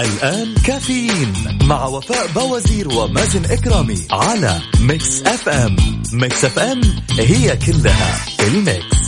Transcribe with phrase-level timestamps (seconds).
[0.00, 5.76] الآن كافيين مع وفاء بوازير ومازن إكرامي على ميكس أف أم.
[6.12, 6.80] ميكس أف أم
[7.18, 8.98] هي كلها ال mix.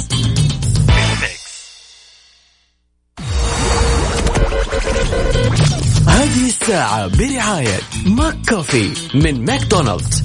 [6.07, 10.23] هذه الساعة برعاية ماك كوفي من ماكدونالدز.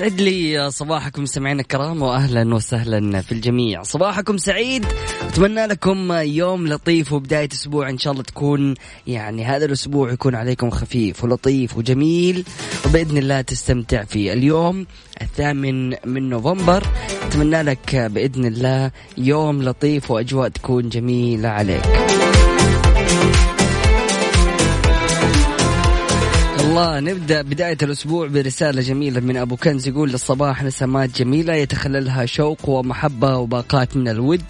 [0.00, 3.82] يسعد لي صباحكم سمعنا الكرام واهلا وسهلا في الجميع.
[3.82, 4.86] صباحكم سعيد.
[5.28, 8.74] أتمنى لكم يوم لطيف وبداية أسبوع إن شاء الله تكون
[9.06, 12.44] يعني هذا الأسبوع يكون عليكم خفيف ولطيف وجميل.
[12.86, 14.86] وبإذن الله تستمتع فيه اليوم
[15.22, 16.86] الثامن من نوفمبر.
[17.26, 22.09] أتمنى لك بإذن الله يوم لطيف وأجواء تكون جميلة عليك.
[26.80, 32.68] الله نبدأ بداية الأسبوع برسالة جميلة من أبو كنز يقول للصباح نسمات جميلة يتخللها شوق
[32.68, 34.42] ومحبة وباقات من الود.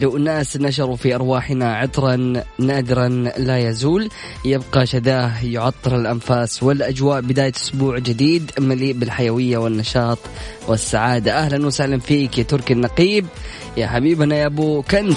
[0.00, 3.08] لأناس نشروا في أرواحنا عطرا نادرا
[3.38, 4.08] لا يزول
[4.44, 6.62] يبقى شذاه يعطر الأنفاس.
[6.62, 10.18] والأجواء بداية أسبوع جديد مليء بالحيوية والنشاط
[10.68, 11.32] والسعادة.
[11.32, 13.26] أهلا وسهلا فيك يا تركي النقيب
[13.76, 15.16] يا حبيبنا يا أبو كنز.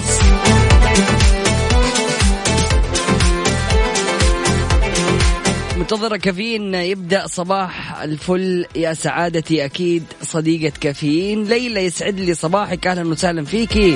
[5.86, 13.08] منتظرة كافيين يبدأ صباح الفل يا سعادتي أكيد صديقة كافيين ليلى يسعد لي صباحك أهلا
[13.08, 13.94] وسهلا فيكي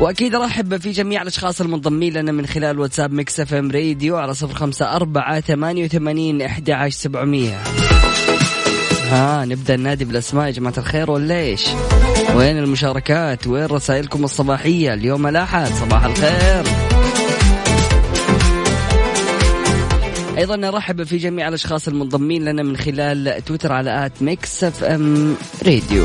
[0.00, 4.34] وأكيد أرحب في جميع الأشخاص المنضمين لنا من خلال واتساب ميكس إف إم راديو على
[4.34, 7.62] صفر خمسة أربعة ثمانية وثمانين أحد عشر سبعمية
[9.10, 11.64] ها نبدأ النادي بالأسماء يا جماعة الخير ولا إيش؟
[12.34, 16.95] وين المشاركات؟ وين رسائلكم الصباحية؟ اليوم الأحد صباح الخير.
[20.36, 25.36] أيضا نرحب في جميع الأشخاص المنضمين لنا من خلال تويتر على at ميكس إف إم
[25.66, 26.04] راديو.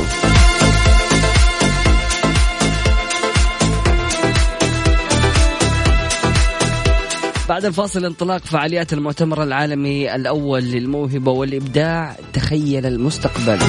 [7.50, 12.16] بعد الفاصل انطلاق فعاليات المؤتمر العالمي الأول للموهبة والإبداع.
[12.34, 13.60] تخيل المستقبل.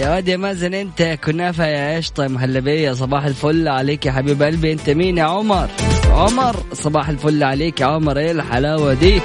[0.00, 4.72] يا واد يا مازن أنت كنافة يا قشطة مهلبية صباح الفل عليك يا حبيب قلبي.
[4.72, 5.68] أنت مين يا عمر؟
[6.18, 9.20] عمر صباح الفل عليك يا عمر إيه الحلاوة دي؟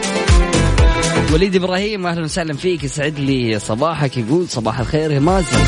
[1.34, 5.64] وليد إبراهيم أهلا وسهلا فيك يسعد لي صباحك يقول صباح الخير يا مازن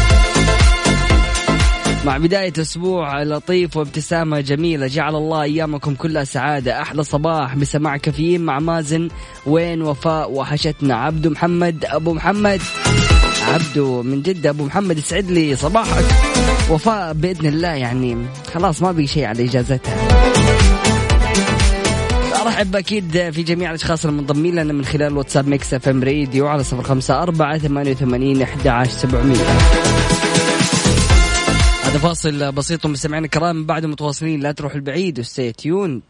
[2.06, 6.82] مع بداية أسبوع لطيف وابتسامة جميلة جعل الله أيامكم كلها سعادة.
[6.82, 9.10] أحلى صباح بسماع كافيين مع مازن
[9.46, 10.96] وين وفاء وحشتنا.
[10.96, 12.62] عبدو محمد أبو محمد.
[13.54, 16.06] عبدو من جدة أبو محمد يسعد لي صباحك.
[16.70, 18.18] وفاء بإذن الله يعني
[18.54, 20.55] خلاص ما بقي شيء على إجازتها.
[22.48, 26.64] ارحب أكيد في جميع الأشخاص المنضمين لنا من خلال واتساب ميكس إف إم راديو على
[26.64, 29.36] صفر خمسة أربعة ثمانية وثمانين أحد عشر سبعمية.
[31.84, 36.02] هذا فاصل بسيط مستمعينا الكرام بعد متواصلين لا تروحوا بعيد و stay tuned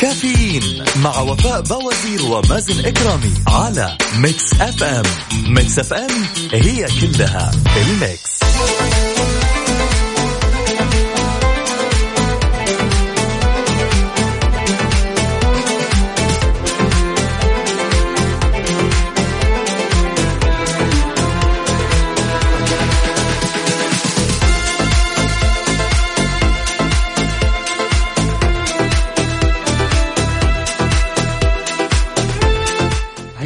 [0.00, 5.04] كافيين مع وفاء بوازير ومازن إكرامي على ميكس إف إم.
[5.54, 8.38] ميكس إف إم هي كلها الميكس.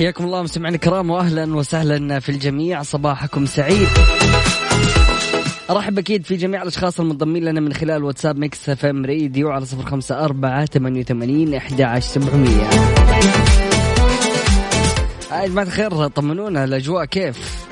[0.02, 2.82] حياكم الله مستمعينا الكرام واهلا وسهلا في الجميع.
[2.82, 3.88] صباحكم سعيد.
[5.70, 9.66] أرحب أكيد في جميع الأشخاص المنضمين لنا من خلال واتساب ميكس إف إم راديو على
[9.66, 12.70] صفر خمسة أربعة ثمانية وثمانين أحد عشر سبعمية.
[15.32, 17.66] يا جماعة الخير طمنونا الأجواء كيف؟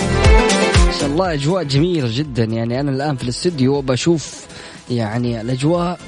[0.87, 2.45] ما شاء الله أجواء جميلة جدا.
[2.45, 4.47] يعني أنا الآن في الاستوديو بشوف
[4.91, 6.01] يعني الأجواء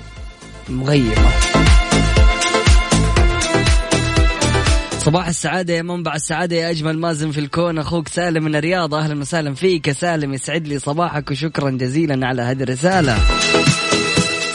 [0.69, 1.62] مغيمة
[5.05, 7.79] صباح السعادة يا منبع السعادة يا أجمل مازن في الكون.
[7.79, 8.95] أخوك سالم من الرياض.
[8.95, 9.89] أهلا وسهلا فيك.
[9.89, 13.17] يا سالم يسعد لي صباحك وشكرا جزيلا على هذه الرسالة.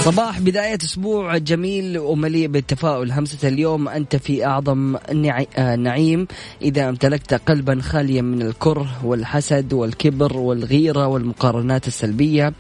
[0.08, 3.12] صباح بداية أسبوع جميل ومليء بالتفاؤل.
[3.12, 6.28] همسة اليوم أنت في أعظم آه، نعيم.
[6.62, 12.54] إذا امتلكت قلبا خاليا من الكره والحسد والكبر والغيرة والمقارنات السلبية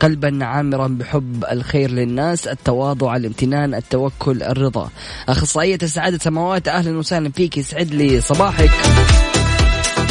[0.00, 4.90] قلبا عامرا بحب الخير للناس التواضع الامتنان التوكل الرضا.
[5.28, 7.58] أخصائية السعادة سماوات أهلا وسهلا فيك.
[7.58, 8.70] يسعد لي صباحك.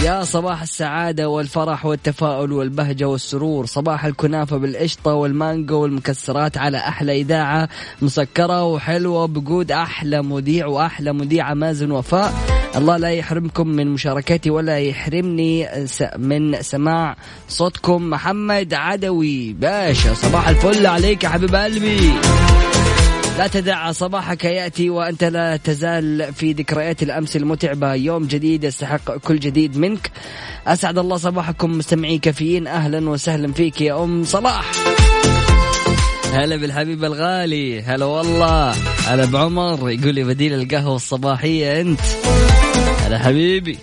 [0.04, 3.66] يا صباح السعادة والفرح والتفاؤل والبهجة والسرور.
[3.66, 7.70] صباح الكنافة بالقشطة والمانجو والمكسرات على أحلى إذاعة
[8.02, 12.34] مسكرة وحلوة بجود أحلى مذيع وأحلى مذيعة مازن وفاء.
[12.76, 15.68] الله لا يحرمكم من مشاركتي ولا يحرمني
[16.18, 17.16] من سماع
[17.50, 18.10] صوتكم.
[18.10, 19.54] محمد عدوي.
[19.54, 22.14] باشا صباح الفل عليك يا حبيب قلبي.
[23.38, 27.94] لا تدع صباحك يأتي وأنت لا تزال في ذكريات الأمس المتعبة.
[27.94, 30.12] يوم جديد يستحق كل جديد منك.
[30.68, 34.72] أسعد الله صباحكم مستمعي كافيين أهلا وسهلا فيك يا أم صلاح.
[36.34, 37.82] هلا بالحبيب الغالي.
[37.82, 38.72] هلا والله.
[39.08, 39.90] هلا بعمر.
[39.90, 42.02] يقول لي بديل القهوة الصباحية أنت.
[43.06, 43.78] هلا حبيبي.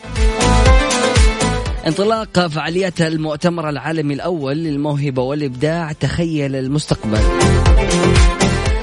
[1.87, 5.93] انطلاق فعاليات المؤتمر العالمي الأول للموهبة والإبداع.
[5.93, 7.20] تخيل المستقبل.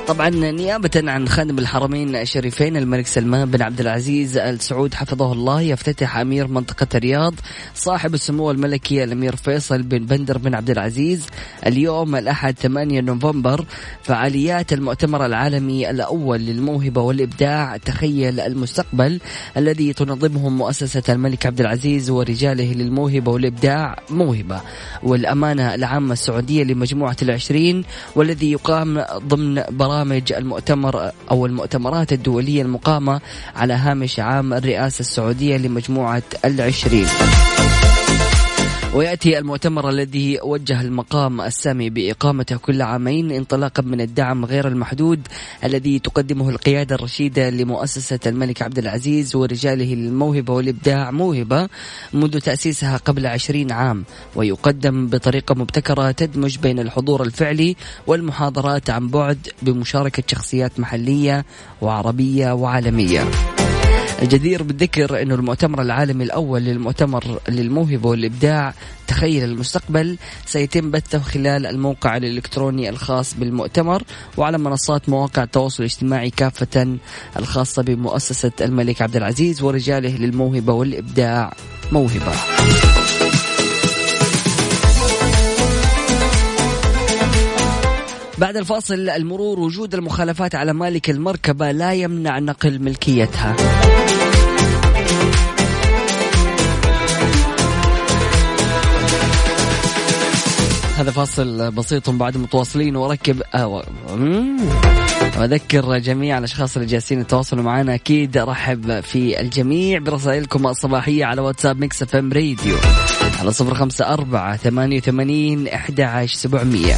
[0.07, 5.61] طبعا نيابة عن خادم الحرمين الشريفين الملك سلمان بن عبد العزيز ال سعود حفظه الله
[5.61, 7.33] يفتتح أمير منطقة الرياض
[7.75, 11.25] صاحب السمو الملكي الأمير فيصل بن بندر بن عبد العزيز.
[11.65, 13.65] اليوم الأحد 8 نوفمبر
[14.03, 19.19] فعاليات المؤتمر العالمي الأول للموهبة والإبداع تخيل المستقبل
[19.57, 24.61] الذي تنظمه مؤسسة الملك عبد العزيز ورجاله للموهبة والإبداع موهبة.
[25.03, 27.83] والأمانة العامة السعودية لمجموعة العشرين
[28.15, 33.21] والذي يقام ضمن برامج برامج المؤتمر أو المؤتمرات الدولية المقامة
[33.55, 37.07] على هامش عام الرئاسة السعودية لمجموعة العشرين.
[38.97, 45.27] ويأتي المؤتمر الذي وجه المقام السامي بإقامته كل عامين انطلاقا من الدعم غير المحدود
[45.63, 51.69] الذي تقدمه القيادة الرشيدة لمؤسسة الملك عبد العزيز ورجاله للموهبة والإبداع موهبة
[52.13, 54.03] منذ تأسيسها قبل عشرين عام.
[54.35, 57.75] ويقدم بطريقة مبتكرة تدمج بين الحضور الفعلي
[58.07, 61.45] والمحاضرات عن بعد بمشاركة شخصيات محلية
[61.81, 63.27] وعربية وعالمية.
[64.21, 68.73] الجدير بالذكر أنه المؤتمر العالمي الأول للمؤتمر للموهبة والإبداع
[69.07, 74.03] تخيل المستقبل سيتم بثه خلال الموقع الإلكتروني الخاص بالمؤتمر
[74.37, 76.97] وعلى منصات مواقع التواصل الاجتماعي كافة
[77.37, 81.53] الخاصة بمؤسسة الملك عبد العزيز ورجاله للموهبة والإبداع.
[81.91, 82.33] موهبة.
[88.37, 93.55] بعد الفاصل المرور وجود المخالفات على مالك المركبة لا يمنع نقل ملكيتها.
[101.07, 103.41] هذا فاصل بسيط بعد متواصلين وأرحب
[105.37, 107.95] وأذكر جميع الأشخاص اللي جالسين يتواصلوا معنا.
[107.95, 112.77] أكيد أرحب في الجميع برسائلكم الصباحية على واتساب ميكس إف إم راديو.
[113.39, 116.95] على صفر خمسة أربعة ثمانية وثمانين إحدى عشر سبعمئه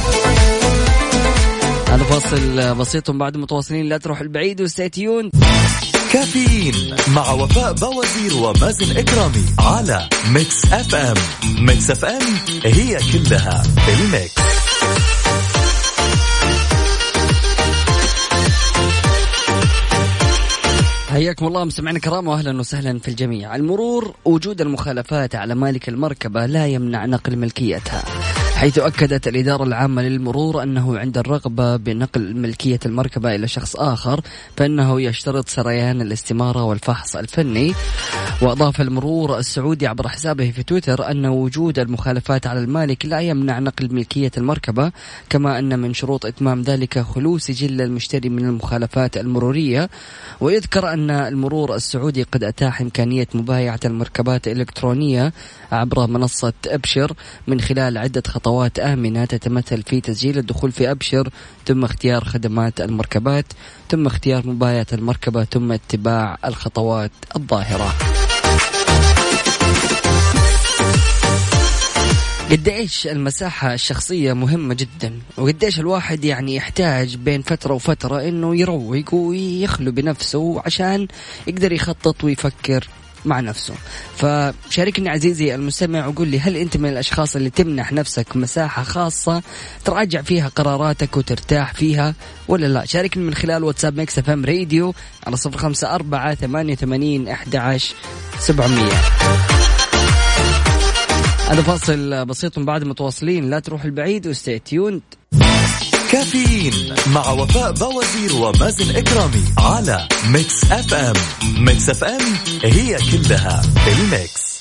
[1.88, 3.86] هذا فاصل بسيط بعد متواصلين.
[3.86, 5.30] لا تروح لبعيد و stay tuned
[6.12, 11.16] كافيين مع وفاء بوازير ومازن إكرامي على Mix FM
[11.66, 12.22] Mix FM
[12.64, 14.34] هي كلها ال Mix
[21.10, 23.56] حياكم الله مستمعينا الكرام واهلا وسهلا في الجميع.
[23.56, 28.04] المرور وجود المخالفات على مالك المركبة لا يمنع نقل ملكيتها.
[28.60, 34.20] حيث أكدت الإدارة العامة للمرور أنه عند الرغبة بنقل ملكية المركبة إلى شخص آخر
[34.56, 37.74] فإنه يشترط سريان الاستمارة والفحص الفني.
[38.42, 43.94] وأضاف المرور السعودي عبر حسابه في تويتر أن وجود المخالفات على المالك لا يمنع نقل
[43.94, 44.92] ملكية المركبة
[45.30, 49.90] كما أن من شروط إتمام ذلك خلو سجل المشتري من المخالفات المرورية.
[50.40, 55.32] ويذكر أن المرور السعودي قد أتاح إمكانية مبايعة المركبات الإلكترونية
[55.72, 57.12] عبر منصة أبشر
[57.46, 61.28] من خلال عدة خطوات آمنة تتمثل في تسجيل الدخول في أبشر
[61.66, 63.46] ثم اختيار خدمات المركبات
[63.90, 67.94] ثم اختيار مبايعة المركبة ثم اتباع الخطوات الظاهرة.
[72.50, 79.92] قديش المساحة الشخصية مهمة جدا؟ وقديش الواحد يعني يحتاج بين فترة وفترة إنه يروق ويخلو
[79.92, 81.08] بنفسه عشان
[81.46, 82.88] يقدر يخطط ويفكر؟
[83.24, 83.74] مع نفسه.
[84.16, 89.42] فشاركني عزيزي المستمع وقول لي هل أنت من الأشخاص اللي تمنح نفسك مساحة خاصة
[89.84, 92.14] تراجع فيها قراراتك وترتاح فيها
[92.48, 94.94] ولا لا؟ شاركني من خلال واتساب Mix FM راديو
[95.26, 97.94] على صفر خمسة أربعة ثمانية وثمانين أحد عشر
[98.38, 98.92] سبعمية.
[101.50, 105.00] هذا فاصل بسيط من بعد متواصلين لا تروح لبعيد و stay tuned
[106.12, 111.14] كافيين مع وفاء بوازير ومازن إكرامي على Mix FM
[111.64, 112.20] Mix FM
[112.64, 114.60] هي كلها ال Mix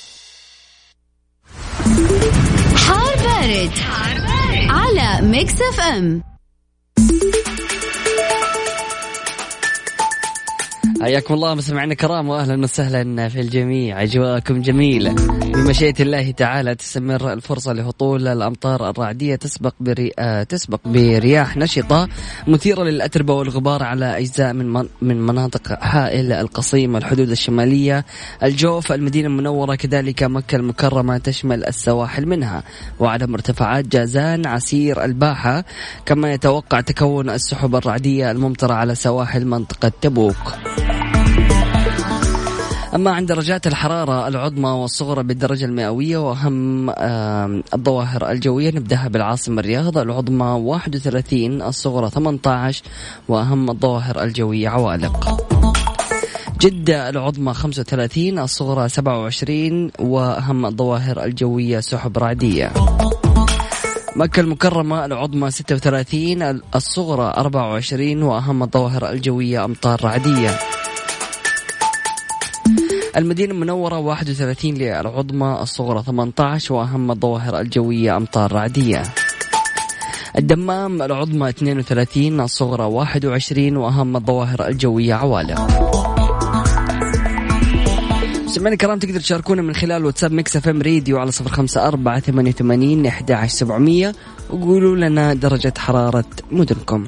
[2.76, 4.70] حار بارد, حار بارد.
[4.70, 6.24] على Mix FM
[11.02, 14.04] حياكم الله مستمعينا الكرام واهلا وسهلا في الجميع.
[14.04, 15.16] أجواءكم جميلة.
[15.42, 19.36] بمشيئة الله تعالى تستمر الفرصة لهطول الأمطار الرعدية.
[19.36, 20.12] تسبق بري...
[20.20, 22.08] آه، تسبق برياح نشطة
[22.48, 28.06] مثيرة للأتربة والغبار على أجزاء من من, من مناطق حائل القصيم الحدود الشمالية.
[28.44, 32.64] الجوف المدينة المنورة كذلك مكة المكرمة تشمل السواحل منها.
[33.00, 35.66] وعلى مرتفعات جازان عسير الباحة.
[36.06, 40.36] كما يتوقع تكون السحب الرعدية الممطرة على سواحل منطقة تبوك.
[42.96, 46.90] أما عن درجات الحرارة العظمى والصغرى بالدرجة المئوية وأهم
[47.74, 52.84] الظواهر الجوية نبدأها بالعاصمة الرياض العظمى 31 الصغرى 18
[53.28, 55.38] وأهم الظواهر الجوية عوالق.
[56.62, 62.72] جدة العظمى 35 الصغرى 27 وأهم الظواهر الجوية سحب رعدية.
[64.16, 70.79] مكة المكرمة العظمى 36 الصغرى 24 وأهم الظواهر الجوية أمطار رعدية.
[73.18, 79.04] المدينة المنورة 31 للعظمى الصغرى 18 وأهم الظواهر الجوية أمطار رعدية.
[80.38, 85.68] الدمام العظمى 32 الصغرى 21 وأهم الظواهر الجوية عوالق
[88.48, 92.52] سمعنا الكرام تقدر تشاركونا من خلال واتساب Mix FM راديو على صفر خمسة أربعة ثمانية
[92.52, 94.16] وثمانين أحد عشر سبعمية
[94.50, 97.08] وقولوا لنا درجة حرارة مدنكم.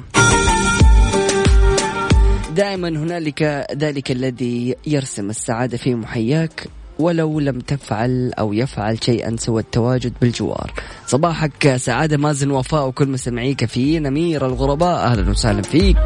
[2.56, 6.66] دائما هنالك ذلك الذي يرسم السعادة في محياك
[6.98, 10.72] ولو لم تفعل أو يفعل شيئا سوى التواجد بالجوار.
[11.06, 15.04] صباحك سعادة مازن وفاء وكل مستمعيك في نمير الغرباء.
[15.04, 15.98] أهلا وسهلا فيك.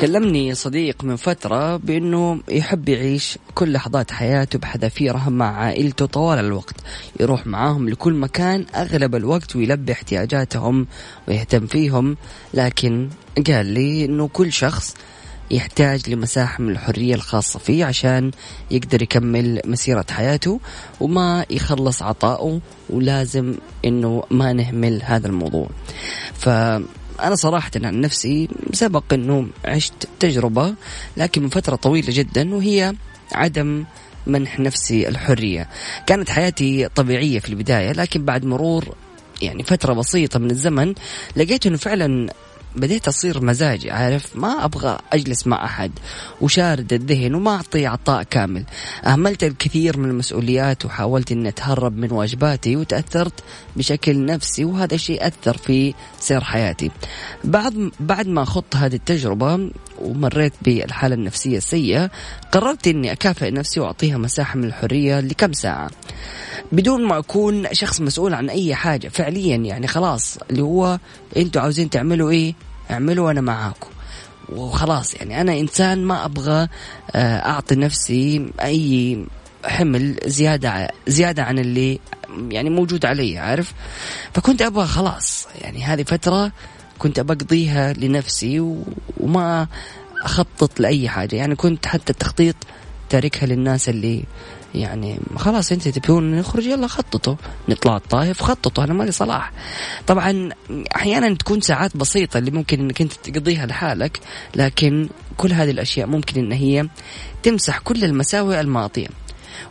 [0.00, 6.74] كلمني صديق من فترة بأنه يحب يعيش كل لحظات حياته بحذافيرها مع عائلته طوال الوقت.
[7.20, 10.86] يروح معاهم لكل مكان أغلب الوقت ويلبي احتياجاتهم
[11.28, 12.16] ويهتم فيهم.
[12.54, 13.08] لكن
[13.46, 14.94] قال لي أنه كل شخص
[15.50, 18.30] يحتاج لمساحة من الحرية الخاصة فيه عشان
[18.70, 20.60] يقدر يكمل مسيرة حياته
[21.00, 22.60] وما يخلص عطائه
[22.90, 25.68] ولازم إنه ما نهمل هذا الموضوع.
[26.34, 26.48] ف
[27.22, 30.74] أنا صراحة عن نفسي سبق أنه عشت تجربة
[31.16, 32.94] لكن من فترة طويلة جدا وهي
[33.32, 33.84] عدم
[34.26, 35.68] منح نفسي الحرية.
[36.06, 38.94] كانت حياتي طبيعية في البداية لكن بعد مرور
[39.42, 40.94] يعني فترة بسيطة من الزمن
[41.36, 42.32] لقيت أنه فعلا
[42.76, 45.92] بديت أصير مزاجي عارف؟ ما أبغى أجلس مع أحد
[46.40, 48.64] وشارد الذهن وما أعطي عطاء كامل.
[49.06, 53.40] أهملت الكثير من المسؤوليات وحاولت أني أتهرب من واجباتي وتأثرت
[53.76, 56.90] بشكل نفسي وهذا الشيء أثر في سير حياتي.
[57.44, 59.70] بعد بعد ما خضت هذه التجربة
[60.04, 62.10] ومريت بالحالة النفسية السيئة
[62.52, 65.90] قررت أني أكافئ نفسي وأعطيها مساحة من الحرية لكم ساعة.
[66.72, 70.98] بدون ما أكون شخص مسؤول عن أي حاجة فعليا يعني خلاص اللي هو
[71.36, 72.54] أنتوا عاوزين تعملوا إيه؟
[72.90, 73.90] اعملوا وأنا معاكم.
[74.48, 76.68] وخلاص يعني أنا إنسان ما أبغى
[77.10, 79.18] آه، أعطي نفسي أي
[79.64, 82.00] حمل زيادة زيادة عن اللي
[82.50, 83.72] يعني موجود علي عارف؟
[84.34, 86.52] فكنت أبغى خلاص يعني هذه فترة
[86.98, 88.60] كنت بقضيها لنفسي
[89.20, 89.66] وما
[90.22, 91.36] أخطط لأي حاجة.
[91.36, 92.56] يعني كنت حتى التخطيط
[93.08, 94.24] تاركها للناس اللي
[94.74, 97.34] يعني خلاص أنت تبون نخرج يلا خططوا.
[97.68, 99.52] نطلع الطايف خططوا أنا مالي صلاح.
[100.06, 100.48] طبعا
[100.96, 104.20] أحيانا تكون ساعات بسيطة اللي ممكن إنك أنت تقضيها لحالك
[104.56, 106.88] لكن كل هذه الأشياء ممكن إن هي
[107.42, 109.08] تمسح كل المساوئ الماضية.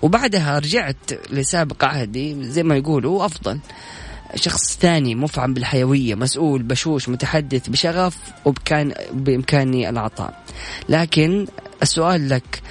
[0.01, 3.59] وبعدها رجعت لسابق عهدي زي ما يقولوا أفضل.
[4.35, 10.43] شخص ثاني مفعم بالحيوية مسؤول بشوش متحدث بشغف وبكان بإمكاني العطاء.
[10.89, 11.47] لكن
[11.81, 12.61] السؤال لك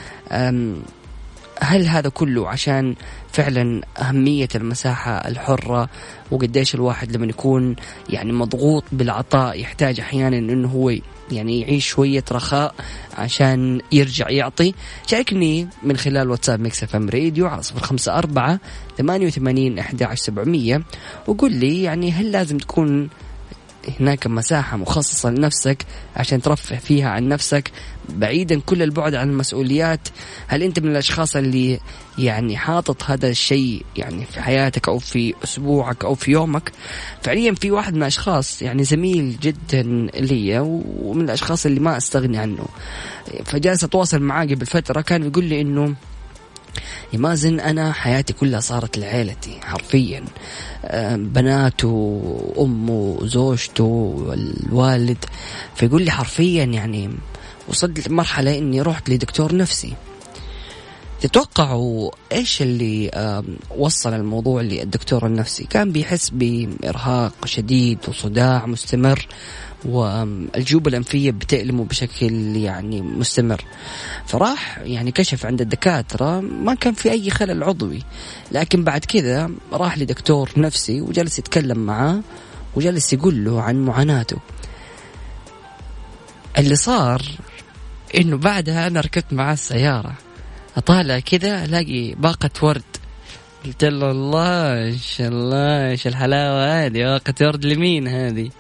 [1.61, 2.95] هل هذا كله عشان
[3.33, 5.89] فعلا أهمية المساحة الحرة
[6.31, 7.77] وقديش الواحد لما يكون
[8.11, 10.95] يعني مضغوط بالعطاء يحتاج أحيانا أنه هو
[11.33, 12.75] يعني يعيش شوية رخاء
[13.19, 14.75] عشان يرجع يعطي.
[15.07, 18.61] شاركني من خلال واتساب Mix FM راديو على صفر خمسة أربعة
[18.99, 20.83] ثمانية وثمانين أحد سبعمية
[21.27, 23.09] وقول لي يعني هل لازم تكون
[24.01, 25.87] هناك مساحة مخصصة لنفسك
[26.17, 27.71] عشان ترفه فيها عن نفسك
[28.09, 30.09] بعيدا كل البعد عن المسؤوليات.
[30.47, 31.81] هل أنت من الأشخاص اللي
[32.19, 36.73] يعني حاطط هذا الشيء يعني في حياتك أو في أسبوعك أو في يومك؟
[37.23, 39.83] فعليا في واحد من الأشخاص يعني زميل جدا
[40.15, 40.59] لي
[41.03, 42.67] ومن الأشخاص اللي ما أستغني عنه.
[43.45, 45.95] فجالس أتواصل معاه قبل فترة كان يقول لي إنه
[47.13, 50.25] يا مازن أنا حياتي كلها صارت لعيلتي حرفيا.
[51.17, 55.25] بناته وأمه وزوجته والوالد
[55.75, 57.11] فيقول لي حرفيا يعني
[57.69, 59.95] وصلت لمرحلة إني رحت لدكتور نفسي.
[61.23, 63.11] تتوقعوا إيش اللي
[63.77, 69.27] وصل الموضوع للدكتور النفسي؟ كان بيحس بإرهاق شديد وصداع مستمر
[69.85, 73.65] والجيوب الأنفية بتألمه بشكل يعني مستمر.
[74.27, 78.03] فراح يعني كشف عند الدكاترة ما كان في أي خلل عضوي.
[78.53, 82.21] لكن بعد كذا راح لدكتور نفسي وجلس يتكلم معاه
[82.75, 84.37] وجلس يقول له عن معاناته.
[86.59, 87.23] اللي صار
[88.17, 90.15] إنه بعدها أنا ركبت معاه السيارة.
[90.77, 92.83] أطالع كذا ألاقي باقة ورد.
[93.65, 98.51] قلت له الله إن شاء الله إيش الحلاوة هذه؟ باقة ورد لمين هذه؟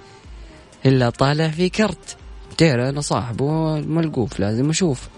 [0.86, 2.16] إلا طالع في كرت.
[2.58, 5.08] ترى أنا صاحبه ملقوف لازم أشوف.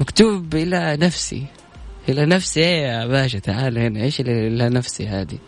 [0.00, 1.46] مكتوب إلى نفسي.
[2.08, 5.38] إلى نفسي إيه يا باشا؟ تعال هنا إيش إلى نفسي هذه؟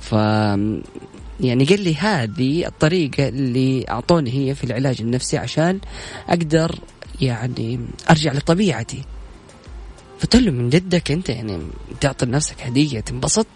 [0.00, 0.12] ف
[1.40, 5.80] يعني قال لي هذه الطريقة اللي أعطوني هي في العلاج النفسي عشان
[6.28, 6.78] أقدر
[7.20, 9.02] يعني أرجع لطبيعتي.
[10.18, 11.58] فقلت له من جدك أنت يعني
[12.00, 13.46] تعطي لنفسك هدية تنبسط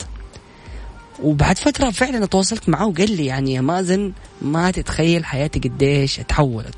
[1.23, 4.12] وبعد فترة فعلا تواصلت معه وقال لي يعني يا مازن
[4.43, 6.75] ما تتخيل حياتي قديش تحولت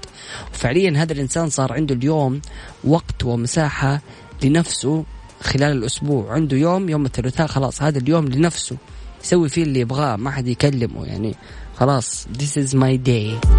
[0.54, 2.40] وفعليا هذا الإنسان صار عنده اليوم
[2.84, 4.00] وقت ومساحة
[4.42, 5.04] لنفسه
[5.40, 6.32] خلال الأسبوع.
[6.32, 8.76] عنده يوم يوم الثلاثاء خلاص هذا اليوم لنفسه.
[9.24, 11.34] يسوي فيه اللي يبغاه ما حد يكلمه يعني
[11.76, 13.52] خلاص this is my day.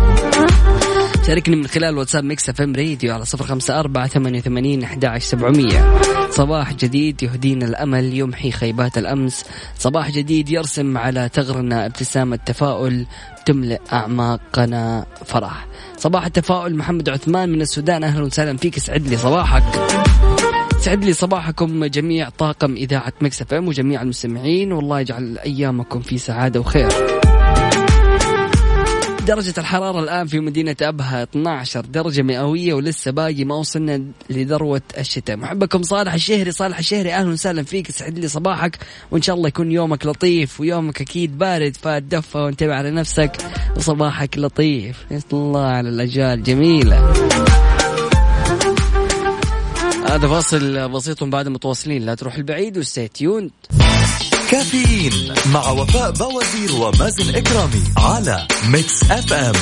[1.27, 6.01] شاركني من خلال واتساب Mix FM راديو على صفر خمسة أربعة ثمانية وثمانين أحد سبعمية.
[6.29, 9.45] صباح جديد يهدينا الأمل يمحي خيبات الأمس.
[9.77, 13.05] صباح جديد يرسم على ثغرنا ابتسامة تفاؤل
[13.45, 15.67] تملئ أعماقنا فرح.
[15.97, 18.77] صباح التفاؤل محمد عثمان من السودان أهلا وسهلا فيك.
[18.77, 19.63] اسعد لي صباحك.
[20.79, 26.59] سعد لي صباحكم جميع طاقم إذاعة Mix FM وجميع المستمعين والله يجعل أيامكم في سعادة
[26.59, 27.12] وخير.
[29.27, 35.37] درجة الحرارة الآن في مدينة أبها 12 درجة مئوية ولسه باقي ما وصلنا لذروة الشتاء.
[35.37, 38.77] محبكم صالح الشهري صالح الشهري أهلا وسهلا فيك سعد لي صباحك
[39.11, 43.31] وإن شاء الله يكون يومك لطيف ويومك أكيد بارد فدفى وانتبه على نفسك
[43.77, 45.05] وصباحك لطيف.
[45.33, 47.13] الله على الأجواء الجميلة
[50.07, 52.05] هذا فاصل بسيط بعد متواصلين.
[52.05, 53.51] لا تروح لبعيد و stay tuned
[54.51, 59.53] كافيين مع وفاء بوازير ومازن إكرامي على Mix FM.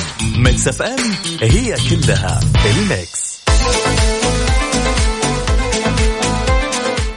[0.42, 0.98] Mix FM
[1.40, 3.42] هي كلها ال Mix.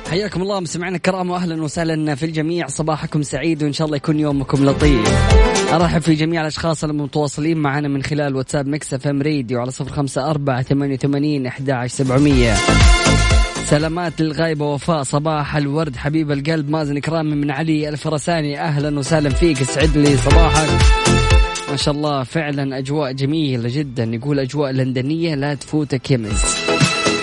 [0.10, 2.67] حياكم الله مستمعينا الكرام واهلا وسهلا في الجميع.
[2.67, 5.10] صباحكم سعيد وإن شاء الله يكون يومكم لطيف.
[5.73, 10.30] أرحب في جميع الأشخاص المتواصلين معنا من خلال واتساب Mix FM راديو على صفر خمسة
[10.30, 12.56] أربعة ثمانية وثمانين أحد سبعمية.
[13.69, 16.69] سلامات للغايبة وفاء صباح الورد حبيب القلب.
[16.69, 18.60] مازن كرامي من علي الفرساني.
[18.60, 19.62] أهلا وسهلا فيك.
[19.62, 20.69] اسعد لي صباحك.
[21.69, 24.04] ما شاء الله فعلا أجواء جميلة جدا.
[24.04, 26.43] يقول أجواء لندنية لا تفوتك يمز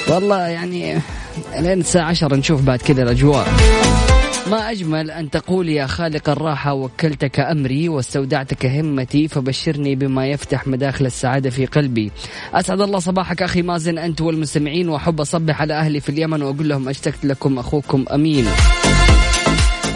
[0.09, 0.99] والله يعني
[1.59, 3.47] لين الساعة عشر نشوف بعد كذا الأجواء.
[4.53, 11.07] ما أجمل أن تقول يا خالق الراحة وكلتك أمري واستودعتك همتي فبشرني بما يفتح مداخل
[11.07, 12.13] السعادة في قلبي.
[12.55, 16.89] أسعد الله صباحك أخي مازن أنت والمستمعين وأحب أصبح على أهلي في اليمن وأقول لهم
[16.89, 18.47] أشتقت لكم أخوكم أمين.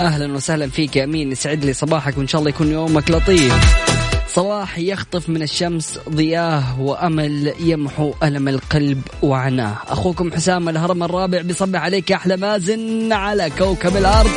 [0.01, 3.95] أهلا وسهلا فيك يا أمين يسعد لي صباحك وإن شاء الله يكون يومك لطيف.
[4.28, 9.76] صباح يخطف من الشمس ضياه وأمل يمحو ألم القلب وعناه.
[9.88, 14.30] أخوكم حسام الهرم الرابع بيصبح عليك أحلى مازن على كوكب الأرض.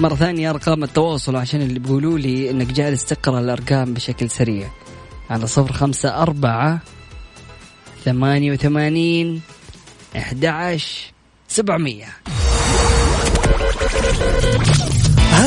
[0.00, 4.68] مرة ثانية أرقام التواصل عشان اللي بيقولوا لي إنك جالس تقرأ الأرقام بشكل سريع.
[5.30, 6.80] على صفر خمسة أربعة
[8.04, 9.40] ثمانية وثمانين
[10.16, 11.12] أحد عشر
[11.48, 12.06] سبعمية.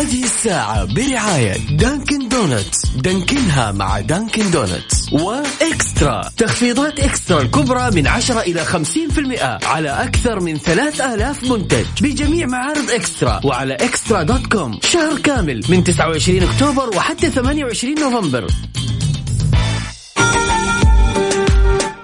[0.07, 6.21] هذه الساعة برعاية Dunkin Donuts دانكنها مع Dunkin Donuts و Extra.
[6.37, 11.85] تخفيضات Extra الكبرى من 10 إلى 50% على أكثر من 3000 منتج.
[12.01, 13.41] بجميع معارض Extra.
[13.43, 14.79] وعلى Extra dot com.
[14.83, 18.47] شهر كامل من 29 أكتوبر وحتى 28 نوفمبر.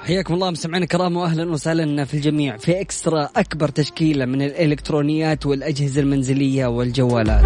[0.03, 6.01] حياكم الله مستمعينا الكرام واهلا وسهلا في الجميع في إكسترا أكبر تشكيلة من الإلكترونيات والأجهزة
[6.01, 7.43] المنزلية والجوالات.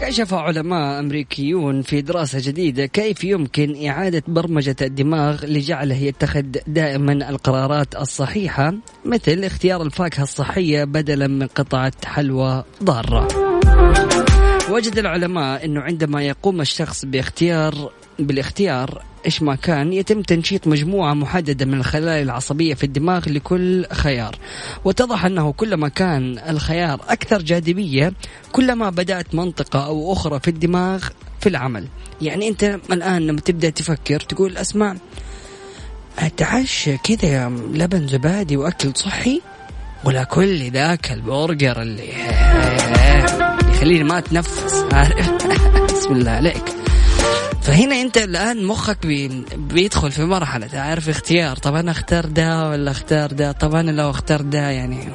[0.00, 7.96] كشف علماء أمريكيون في دراسة جديدة كيف يمكن إعادة برمجة الدماغ لجعله يتخذ دائما القرارات
[7.96, 13.28] الصحيحة مثل اختيار الفاكهة الصحية بدلا من قطعة حلوى ضارة.
[14.70, 21.66] وجد العلماء إنه عندما يقوم الشخص باختيار بالاختيار إيش ما كان يتم تنشيط مجموعة محددة
[21.66, 24.36] من الخلايا العصبية في الدماغ لكل خيار.
[24.84, 28.12] واتضح أنه كلما كان الخيار أكثر جاذبية
[28.52, 31.04] كلما بدأت منطقة أو أخرى في الدماغ
[31.40, 31.88] في العمل.
[32.22, 34.96] يعني أنت الآن لما تبدأ تفكر تقول أسمع
[36.18, 39.40] أتعشى كذا لبن زبادي وأكل صحي؟
[40.04, 42.12] ولا كل ذاك البرجر اللي
[43.88, 44.84] يخليني ما أتنفس.
[44.92, 45.30] عارف
[45.92, 46.64] بسم الله عليك.
[47.62, 50.68] فهنا أنت الآن مخك بي بيدخل في مرحلة.
[50.74, 51.56] عارف اختيار.
[51.56, 55.08] طب أنا أختار ده ولا أختار ده طب أنا لو أختار ده يعني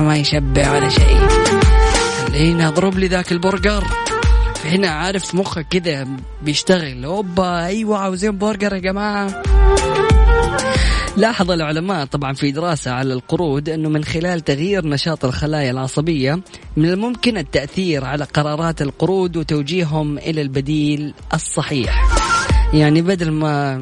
[0.00, 1.28] ما يشبع ولا شيء.
[2.28, 3.84] خليني أضرب لي ذاك البرجر.
[4.64, 6.06] هنا عارف مخك كذا
[6.42, 7.04] بيشتغل.
[7.04, 9.42] أوبا أيوه عاوزين برجر يا جماعة.
[11.16, 16.40] لاحظ العلماء طبعا في دراسة على القرود أنه من خلال تغيير نشاط الخلايا العصبية
[16.76, 22.04] من الممكن التأثير على قرارات القرود وتوجيههم إلى البديل الصحيح.
[22.72, 23.72] يعني بدل ما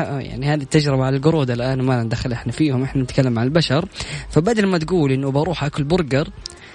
[0.00, 3.88] يعني هذه التجربة على القرود الآن ما ندخل إحنا فيهم إحنا نتكلم عن البشر.
[4.30, 6.28] فبدل ما تقول إنه بروح أكل برجر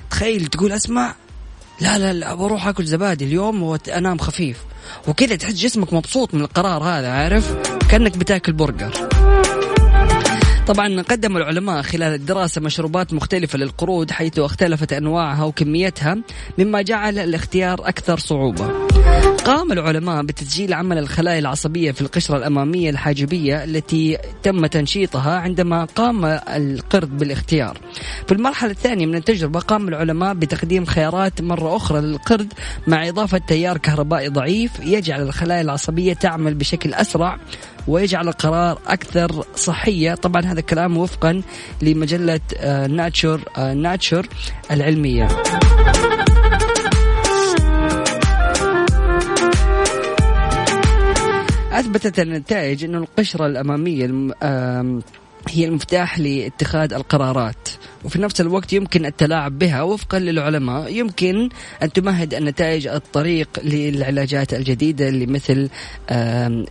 [0.09, 1.15] تخيل تقول أسمع
[1.81, 3.25] لا لا لا بروح أكل زبادي.
[3.25, 4.63] اليوم وانام خفيف.
[5.07, 7.55] وكذا تحس جسمك مبسوط من القرار هذا عارف؟
[7.89, 9.09] كأنك بتاكل برجر.
[10.67, 16.17] طبعا قدم العلماء خلال الدراسة مشروبات مختلفة للقرود حيث اختلفت أنواعها وكميتها
[16.57, 18.71] مما جعل الاختيار أكثر صعوبة.
[19.45, 26.25] قام العلماء بتسجيل عمل الخلايا العصبية في القشرة الأمامية الحاجبية التي تم تنشيطها عندما قام
[26.25, 27.77] القرد بالاختيار.
[28.27, 32.53] في المرحلة الثانية من التجربة قام العلماء بتقديم خيارات مرة أخرى للقرد
[32.87, 37.37] مع إضافة تيار كهربائي ضعيف يجعل الخلايا العصبية تعمل بشكل أسرع
[37.87, 40.15] ويجعل القرار أكثر صحية.
[40.15, 41.41] طبعا هذا الكلام وفقا
[41.81, 42.39] لمجلة
[42.87, 44.27] ناتشر ناتشر
[44.71, 45.27] العلمية.
[51.71, 54.05] أثبتت النتائج أن القشرة الأمامية
[55.49, 57.69] هي المفتاح لاتخاذ القرارات.
[58.03, 60.93] وفي نفس الوقت يمكن التلاعب بها وفقا للعلماء.
[60.93, 61.49] يمكن
[61.83, 65.69] أن تمهد النتائج الطريق للعلاجات الجديدة مثل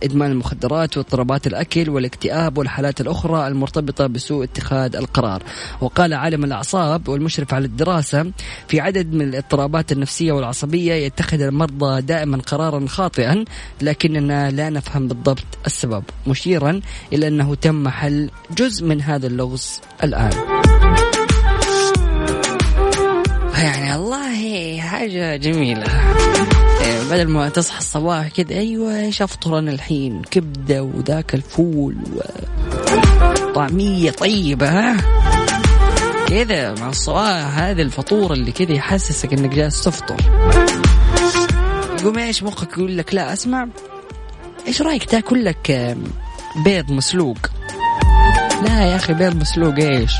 [0.03, 5.43] إدمان المخدرات واضطرابات الأكل والاكتئاب والحالات الأخرى المرتبطة بسوء اتخاذ القرار.
[5.81, 8.31] وقال عالم الأعصاب والمشرف على الدراسة
[8.67, 13.45] في عدد من الاضطرابات النفسية والعصبية يتخذ المرضى دائما قرارا خاطئا
[13.81, 16.81] لكننا لا نفهم بالضبط السبب مشيرا
[17.13, 18.29] إلى أنه تم حل
[18.61, 20.31] جزء من هذا اللغز الآن.
[23.57, 25.85] يعني الله حاجة جميلة.
[26.81, 31.95] إيه، بدل ما تصحى الصباح كده أيوه إيش افطر أنا الحين كبدة وذاك الفول
[33.55, 34.97] طعمية طيبة ها؟
[36.27, 40.17] كذا مع الصباح هذا الفطور اللي كذا يحسسك إنك جالس تفطر.
[42.01, 43.67] يقوم إيش مخك يقول لك لا أسمع
[44.67, 45.97] إيش رأيك تأكل لك
[46.65, 47.37] بيض مسلوق؟
[48.61, 50.11] لا يا أخي بيض مسلوق إيش؟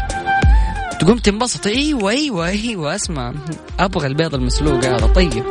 [1.00, 1.68] تقوم تنبسط.
[1.68, 3.34] إيوه إيوه إيوه أسمع.
[3.80, 5.44] أبغى البيض المسلوق هذا طيب.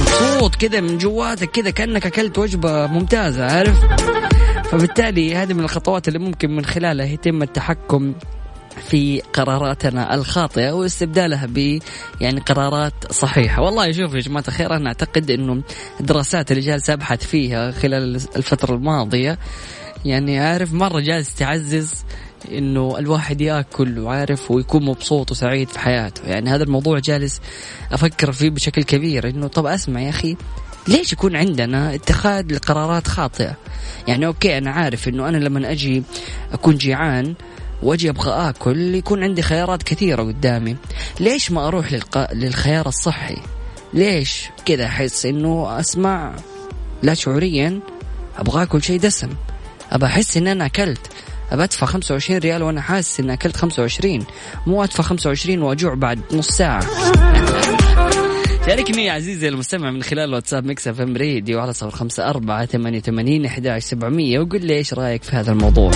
[0.00, 3.80] مبسوط كذا من جواتك كذا كأنك أكلت وجبة ممتازة عارف؟
[4.64, 8.14] فبالتالي هذه من الخطوات اللي ممكن من خلالها يتم التحكم
[8.88, 11.78] في قراراتنا الخاطئة واستبدالها ب
[12.20, 15.62] يعني قرارات صحيحة، والله شوف يا جماعة الخير أنا أعتقد إنه
[16.00, 19.38] الدراسات اللي جالس أبحث فيها خلال الفترة الماضية
[20.06, 21.92] يعني عارف مرة جالس تعزز
[22.52, 26.22] إنه الواحد ياكل وعارف ويكون مبسوط وسعيد في حياته.
[26.28, 27.40] يعني هذا الموضوع جالس
[27.92, 30.36] أفكر فيه بشكل كبير إنه طب أسمع يا أخي
[30.88, 33.56] ليش يكون عندنا اتخاذ القرارات خاطئة؟
[34.08, 36.02] يعني أوكي أنا عارف إنه أنا لما أجي
[36.52, 37.34] أكون جيعان
[37.82, 40.76] وأجي أبغى آكل يكون عندي خيارات كثيرة قدامي.
[41.20, 42.32] ليش ما أروح للق...
[42.32, 43.36] للخيار الصحي؟
[43.94, 46.34] ليش كذا أحس إنه أسمع
[47.02, 47.80] لا شعوريا
[48.38, 49.28] أبغى آكل شيء دسم؟
[49.96, 51.00] ابى أحس إن أنا أكلت.
[51.52, 54.26] ابى أدفع 25 ريال وأنا حاسس إني أكلت 25
[54.66, 56.86] مو أدفع 25 وأجوع بعد نص ساعة.
[58.66, 62.98] شاركني يا عزيزي المستمع من خلال واتساب Mix FM Radio على صفر خمسة أربعة ثمانية
[62.98, 64.38] وثمانين أحد سبعمية.
[64.38, 65.90] وقل لي إيش رأيك في هذا الموضوع؟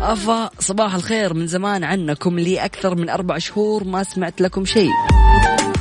[0.00, 1.34] أفا صباح الخير.
[1.34, 4.92] من زمان عنكم لي أكثر من أربع شهور ما سمعت لكم شيء.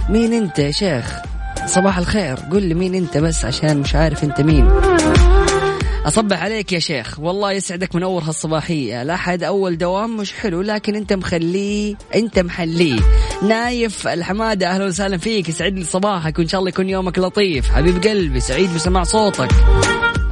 [0.09, 1.17] مين أنت يا شيخ؟
[1.65, 2.35] صباح الخير.
[2.35, 4.69] قل لي مين أنت بس عشان مش عارف أنت مين.
[6.07, 7.19] أصبح عليك يا شيخ.
[7.19, 9.01] والله يسعدك منور هالصباحية.
[9.01, 12.99] الأحد أول دوام مش حلو لكن أنت مخليه أنت محليه.
[13.43, 15.49] نايف الحمادة أهلا وسهلا فيك.
[15.49, 17.69] يسعد لي صباحك وإن شاء الله يكون يومك لطيف.
[17.69, 19.49] حبيب قلبي سعيد بسماع صوتك.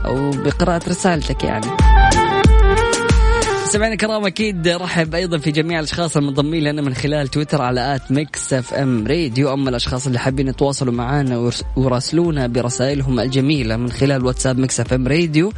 [0.06, 1.68] أو بقراءة رسالتك يعني.
[3.66, 8.12] سمعنا الكرام أكيد رحب أيضا في جميع الأشخاص المنضمين لنا من خلال تويتر على at
[8.12, 9.54] Mix FM Radio.
[9.54, 15.54] أما الأشخاص اللي حابين يتواصلوا معنا ويراسلونا برسائلهم الجميلة من خلال واتساب Mix FM Radio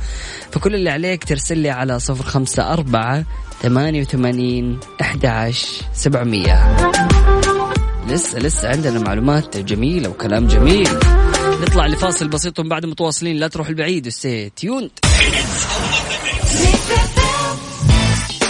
[0.52, 3.24] فكل اللي عليك ترسل لي على صفر خمسة أربعة
[3.62, 5.52] ثمانية وثمانين أحد
[5.94, 6.78] سبعمية.
[8.10, 10.90] لسه لسه عندنا معلومات جميلة وكلام جميل.
[11.62, 14.90] نطلع لفاصل بسيط بعد متواصلين لا تروح البعيد و stay tuned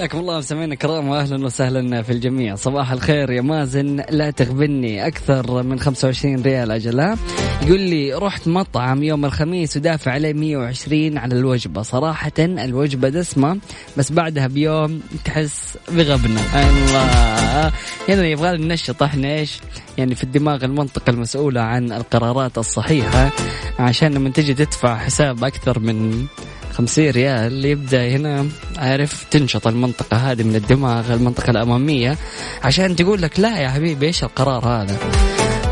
[0.00, 2.54] حياكم الله مستمعينا الكرام واهلا وسهلا في الجميع.
[2.54, 7.16] صباح الخير يا مازن لا تغبني أكثر من 25 ريال أجل
[7.62, 11.82] يقول لي رحت مطعم يوم الخميس ودافع عليه 120 على الوجبة.
[11.82, 13.58] صراحة الوجبة دسمة
[13.96, 16.40] بس بعدها بيوم تحس بغبنة.
[16.54, 17.72] الله.
[18.08, 19.60] هنا يبغى ننشط إحنا إيش؟
[19.98, 23.30] يعني في الدماغ المنطقة المسؤولة عن القرارات الصحيحة
[23.78, 26.26] عشان لما تجي تدفع حساب أكثر من
[26.72, 32.18] 50 ريال يبدأ هنا عارف تنشط المنطقة هذه من الدماغ المنطقة الأمامية
[32.62, 34.98] عشان تقول لك لا يا حبيبي إيش القرار هذا؟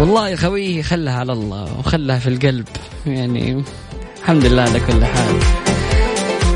[0.00, 2.68] والله يا خوي خلها على الله وخلها في القلب.
[3.06, 3.64] يعني
[4.20, 5.40] الحمد لله على كل حال.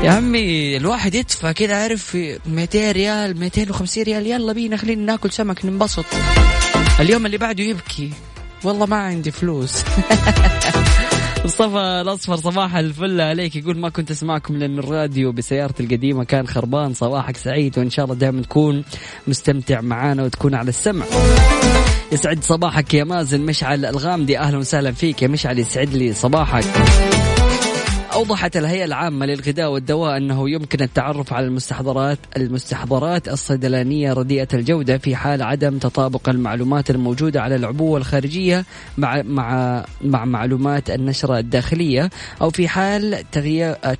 [0.03, 4.27] يا عمي الواحد يدفع كذا عارف 200 ريال 250 ريال.
[4.27, 6.05] يلا بينا خلينا ناكل سمك ننبسط.
[6.99, 8.11] اليوم اللي بعده يبكي.
[8.63, 9.83] والله ما عندي فلوس.
[11.45, 13.55] مصطفى الأصفر صباح الفل عليك.
[13.55, 16.93] يقول ما كنت أسمعكم لأن الراديو بسيارتي القديمة كان خربان.
[16.93, 18.83] صباحك سعيد وإن شاء الله دائما تكون
[19.27, 21.05] مستمتع معانا وتكون على السمع.
[22.11, 24.39] يسعد صباحك يا مازن مشعل الغامدي.
[24.39, 26.65] أهلا وسهلا فيك يا مشعل يسعد لي صباحك.
[28.13, 35.15] أوضحت الهيئة العامة للغذاء والدواء أنه يمكن التعرف على المستحضرات المستحضرات الصيدلانية رديئة الجودة في
[35.15, 38.65] حال عدم تطابق المعلومات الموجودة على العبوة الخارجية
[38.97, 42.09] مع مع مع معلومات النشرة الداخلية
[42.41, 43.23] أو في حال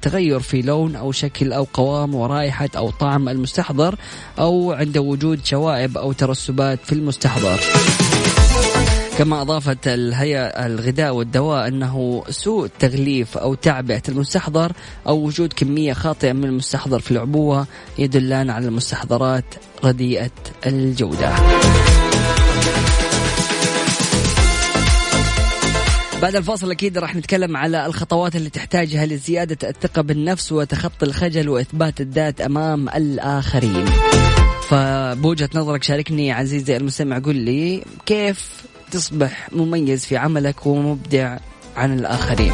[0.01, 3.95] تغير في لون أو شكل أو قوام ورائحة أو طعم المستحضر
[4.39, 7.59] أو عند وجود شوائب أو ترسبات في المستحضر.
[9.17, 14.71] كما أضافت الهيئة الغذاء والدواء أنه سوء التغليف أو تعبئة المستحضر
[15.07, 19.45] أو وجود كمية خاطئة من المستحضر في العبوة يدلان على المستحضرات
[19.83, 20.31] رديئة
[20.65, 21.35] الجودة
[26.21, 32.01] بعد الفاصل أكيد راح نتكلم على الخطوات اللي تحتاجها لزيادة الثقة بالنفس وتخطي الخجل وإثبات
[32.01, 33.85] الذات أمام الآخرين.
[34.69, 41.37] فبوجهة نظرك شاركني عزيزي المستمع قل لي كيف تصبح مميز في عملك ومبدع
[41.75, 42.51] عن الآخرين.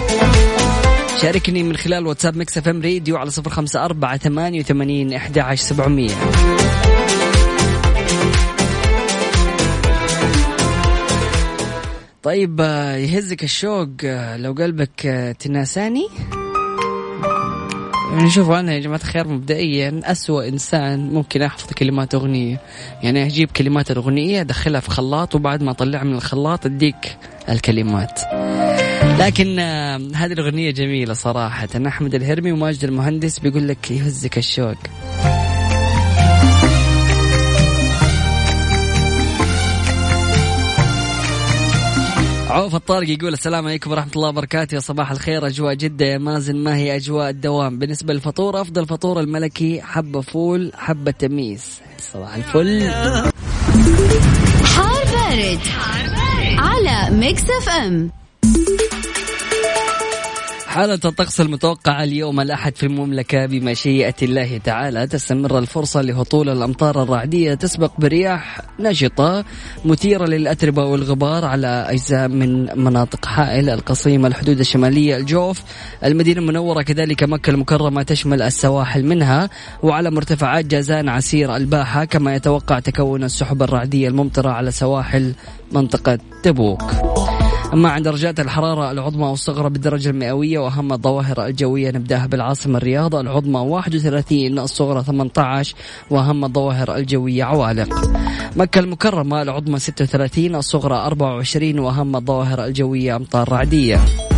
[1.21, 5.63] شاركني من خلال واتساب Mix FM Radio على صفر خمسة أربعة ثمانية وثمانين إحدى عشر
[5.63, 6.15] سبعمية.
[12.23, 16.07] طيب آه، يهزك الشوق آه، لو قلبك آه، تناساني؟
[18.27, 22.61] شوفوا أنا يا جماعة الخير مبدئيا أسوأ إنسان ممكن أحفظ كلمات أغنية.
[23.03, 27.17] يعني أجيب كلمات الأغنية أدخلها في خلاط وبعد ما أطلعها من الخلاط أديك
[27.49, 28.21] الكلمات.
[29.19, 29.59] لكن
[30.15, 31.69] هذه الأغنية جميلة صراحة.
[31.87, 34.77] أحمد الهرمي وماجد المهندس بيقول لك يهزك الشوق.
[42.49, 44.79] عوف الطارق يقول السلام عليكم ورحمة الله وبركاته.
[44.79, 46.55] صباح الخير أجواء جدة يا مازن.
[46.55, 51.81] ما هي أجواء الدوام؟ بالنسبة للفطور أفضل فطور الملكي حبة فول حبة تميس.
[51.99, 52.89] صباح الفل.
[54.63, 56.57] حار بارد, حار بارد.
[56.57, 58.11] على Mix FM.
[60.69, 67.53] حالة الطقس المتوقعة اليوم الأحد في المملكة بمشيئة الله تعالى تستمر الفرصة لهطول الأمطار الرعدية
[67.53, 69.45] تسبق برياح نشطة
[69.85, 75.61] مثيرة للأتربة والغبار على أجزاء من مناطق حائل القصيم الحدود الشمالية الجوف.
[76.05, 79.49] المدينة المنورة كذلك مكة المكرمة تشمل السواحل منها.
[79.83, 85.33] وعلى مرتفعات جازان عسير الباحة كما يتوقع تكون السحب الرعدية الممطرة على سواحل
[85.71, 86.83] منطقة تبوك.
[87.73, 93.59] أما عن درجات الحرارة العظمى والصغرى بالدرجة المئوية وأهم الظواهر الجوية نبدأها بالعاصمة الرياض العظمى
[93.59, 95.75] 31 الصغرى 18
[96.09, 97.89] وأهم الظواهر الجوية عوالق.
[98.55, 104.28] مكة المكرمة العظمى 36 الصغرى 24 وأهم الظواهر الجوية أمطار رعدية.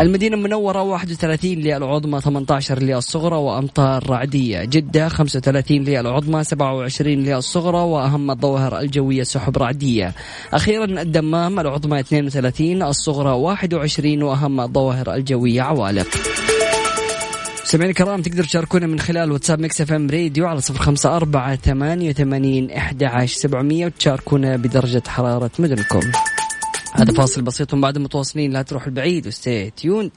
[0.00, 4.64] المدينة المنورة 31 للعظمى 18 للصغرى وأمطار رعدية.
[4.64, 10.14] جدة 35 للعظمى 27 للصغرى وأهم الظواهر الجوية سحب رعدية.
[10.52, 15.62] أخيرا الدمام العظمى 32 الصغرى 21 وأهم الظواهر الجوية.
[15.62, 16.08] عوالق
[17.64, 22.10] سمعين الكرام تقدر تشاركونا من خلال واتساب Mix FM Radio على صفر خمسة أربعة ثمانية
[22.10, 26.00] وثمانين إحدى عشر سبعمية وتشاركونا بدرجة حرارة مدنكم.
[26.96, 28.52] هذا فاصل بسيط بعد متواصلين.
[28.52, 30.10] لا تروح البعيد و stay tuned.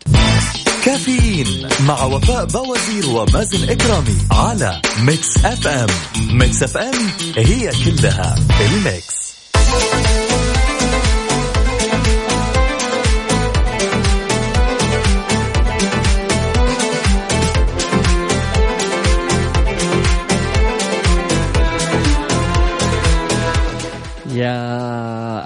[0.86, 5.88] كافيين مع وفاء بوازير ومازن إكرامي على Mix FM.
[6.32, 9.28] Mix FM هي كلها ال mix.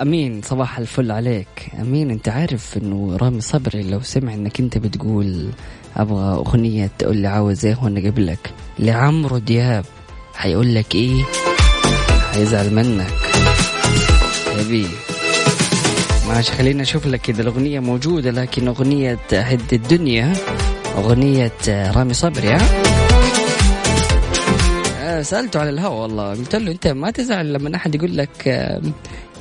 [0.02, 1.70] أمين صباح الفل عليك.
[1.82, 5.50] أمين أنت عارف إنه رامي صبري لو سمع إنك أنت بتقول
[5.98, 9.86] أبغى أغنية تقول لي عاوز إيه وأنا قبلك لعمرو دياب.
[10.36, 11.24] حيقول لك إيه؟
[12.34, 13.14] حيزعل منك.
[14.60, 14.88] يبي.
[16.28, 20.34] ماشي خلينا أشوف لك كذا الأغنية موجودة لكن أغنية هد الدنيا
[20.98, 22.62] أغنية رامي صبري ها؟
[25.22, 26.30] سألته على الهواء والله.
[26.30, 28.50] قلت له أنت ما تزعل لما أحد يقول لك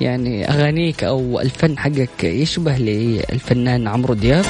[0.00, 4.44] يعني أغانيك أو الفن حقك يشبه للفنان عمرو دياب؟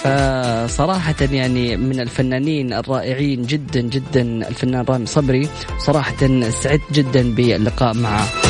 [0.00, 8.49] فصراحة يعني من الفنانين الرائعين جدا جدا الفنان رامي صبري صراحة سعدت جدا باللقاء معه.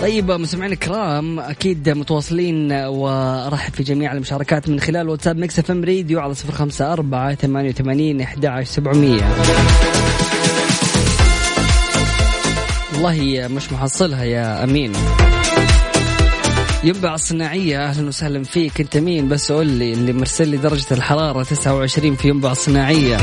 [0.00, 6.20] طيب مستمعينا الكرام أكيد متواصلين وارحب في جميع المشاركات من خلال واتساب Mix FM Radio
[6.20, 9.28] على صفر خمسة أربعة ثمانية وثمانين أحد سبعمية.
[12.92, 14.92] والله مش محصلها يا أمين.
[16.84, 21.42] ينبع الصناعية أهلا وسهلا فيك أنت مين؟ بس قول لي اللي مرسل لي درجة الحرارة
[21.42, 23.16] 29 في ينبع الصناعية.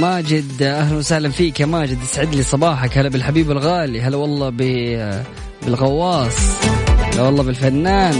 [0.00, 2.02] ماجد أهلا وسهلا فيك يا ماجد.
[2.02, 2.98] يسعد لي صباحك.
[2.98, 4.50] هلا بالحبيب الغالي هلا والله
[5.62, 6.36] بالغواص
[7.12, 8.14] هلا والله بالفنان.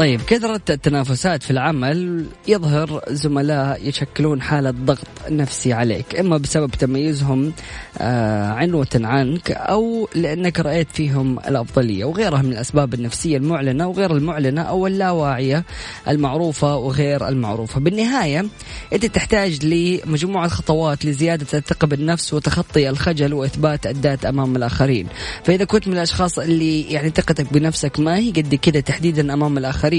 [0.00, 7.52] طيب كثرة التنافسات في العمل يظهر زملاء يشكلون حالة ضغط نفسي عليك إما بسبب تميزهم
[7.98, 14.62] آه، عنوة عنك أو لأنك رأيت فيهم الأفضلية وغيرها من الأسباب النفسية المعلنة وغير المعلنة
[14.62, 15.64] أو اللاواعية
[16.08, 17.80] المعروفة وغير المعروفة.
[17.80, 18.46] بالنهاية
[18.92, 25.06] أنت تحتاج لمجموعة خطوات لزيادة الثقة بالنفس وتخطي الخجل وإثبات الذات أمام الآخرين.
[25.44, 29.89] فإذا كنت من الأشخاص اللي يعني ثقتك بنفسك ما هي قد كده تحديدا أمام الآخرين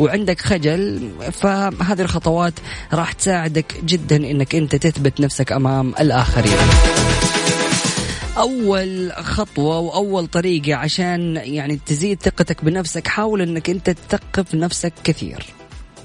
[0.00, 2.54] وعندك خجل فهذه الخطوات
[2.92, 6.56] راح تساعدك جدا أنك أنت تثبت نفسك أمام الآخرين.
[8.36, 15.44] أول خطوة وأول طريقة عشان يعني تزيد ثقتك بنفسك حاول إنك أنت تثقف نفسك كثير.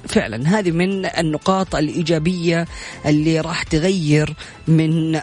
[0.08, 2.68] فعلا هذه من النقاط الإيجابية
[3.06, 4.34] اللي راح تغير
[4.68, 5.14] من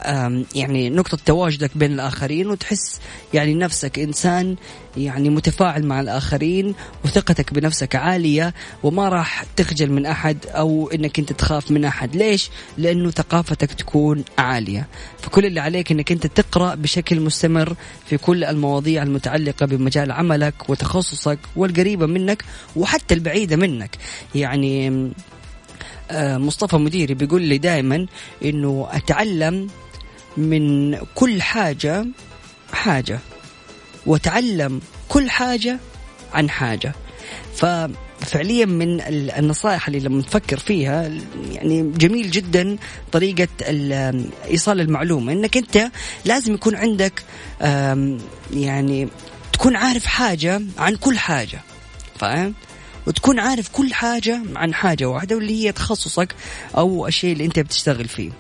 [0.55, 3.01] يعني نقطة تواجدك بين الآخرين وتحس
[3.35, 4.57] يعني نفسك إنسان
[4.97, 6.75] يعني متفاعل مع الآخرين
[7.05, 12.17] وثقتك بنفسك عالية وما راح تخجل من أحد أو إنك أنت تخاف من أحد.
[12.17, 14.87] ليش؟ لأنه ثقافتك تكون عالية.
[15.21, 17.77] فكل اللي عليك إنك أنت تقرأ بشكل مستمر
[18.07, 22.45] في كل المواضيع المتعلقة بمجال عملك وتخصصك والقريبة منك
[22.77, 23.97] وحتى البعيدة منك.
[24.35, 25.11] يعني
[26.11, 28.07] آه، مصطفى مديري بيقول لي دائما
[28.45, 29.69] إنه أتعلم
[30.37, 32.07] من كل حاجة
[32.73, 33.19] حاجة.
[34.07, 35.79] وتعلم كل حاجة
[36.33, 36.95] عن حاجة
[37.55, 39.01] ففعليا من
[39.39, 41.11] النصائح اللي لما نفكر فيها
[41.53, 42.77] يعني جميل جدا
[43.13, 43.49] طريقة
[44.51, 45.91] إيصال المعلومة إنك أنت
[46.25, 47.23] لازم يكون عندك
[48.55, 49.09] يعني
[49.53, 51.61] تكون عارف حاجة عن كل حاجة
[52.19, 52.55] فاهم؟
[53.07, 56.35] وتكون عارف كل حاجة عن حاجة واحدة واللي هي تخصصك
[56.77, 58.31] أو الشيء اللي أنت بتشتغل فيه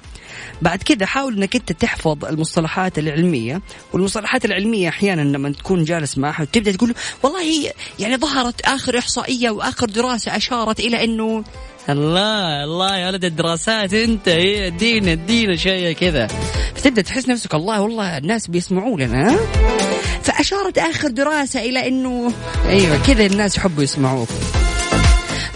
[0.62, 3.60] بعد كذا حاول إنك أنت تحفظ المصطلحات العلمية
[3.92, 9.50] والمصطلحات العلمية أحيانا لما تكون جالس مع احد تبدأ تقول والله يعني ظهرت آخر إحصائية
[9.50, 11.44] وآخر دراسة أشارت إلى إنه
[11.88, 14.28] الله الله يا ولد الدراسات أنت.
[14.28, 16.26] إيه، ادينا ادينا شيء كذا.
[16.74, 19.36] فتبدأ تحس نفسك الله والله الناس بيسمعوا لنا
[20.22, 22.32] فأشارت آخر دراسة إلى إنه
[22.68, 24.28] أيوه كذا الناس يحبوا يسمعوك.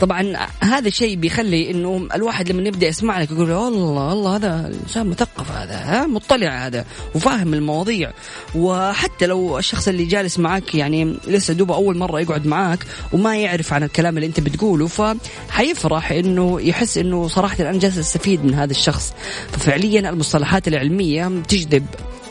[0.01, 5.07] طبعا هذا الشيء بيخلي إنه الواحد لما يبدأ يسمع لك يقول الله الله هذا إنسان
[5.07, 6.85] مثقف هذا ها؟ مطلع هذا
[7.15, 8.13] وفاهم المواضيع.
[8.55, 12.79] وحتى لو الشخص اللي جالس معك يعني لسه دوبه أول مرة يقعد معاك
[13.13, 18.45] وما يعرف عن الكلام اللي أنت بتقوله فحيفرح إنه يحس إنه صراحة أنا جالس أستفيد
[18.45, 19.13] من هذا الشخص.
[19.53, 21.87] ففعليا المصطلحات العلمية تجذب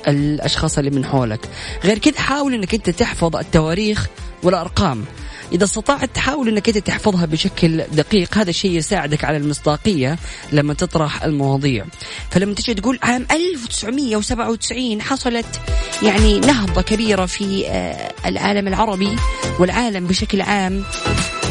[0.07, 1.49] الأشخاص اللي من حولك.
[1.83, 4.07] غير كذا حاول إنك أنت تحفظ التواريخ
[4.43, 5.05] والأرقام.
[5.51, 10.17] إذا استطعت تحاول أنك أنت تحفظها بشكل دقيق هذا الشيء يساعدك على المصداقية
[10.51, 11.85] لما تطرح المواضيع.
[12.31, 15.61] فلما تجي تقول عام 1997 حصلت
[16.03, 19.15] يعني نهضة كبيرة في آه، العالم العربي
[19.59, 20.83] والعالم بشكل عام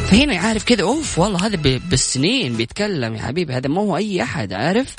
[0.06, 1.56] فهنا يعرف كذا أوف والله هذا
[1.90, 4.94] بالسنين بيتكلم يا حبيبي هذا ما هو أي أحد عارف؟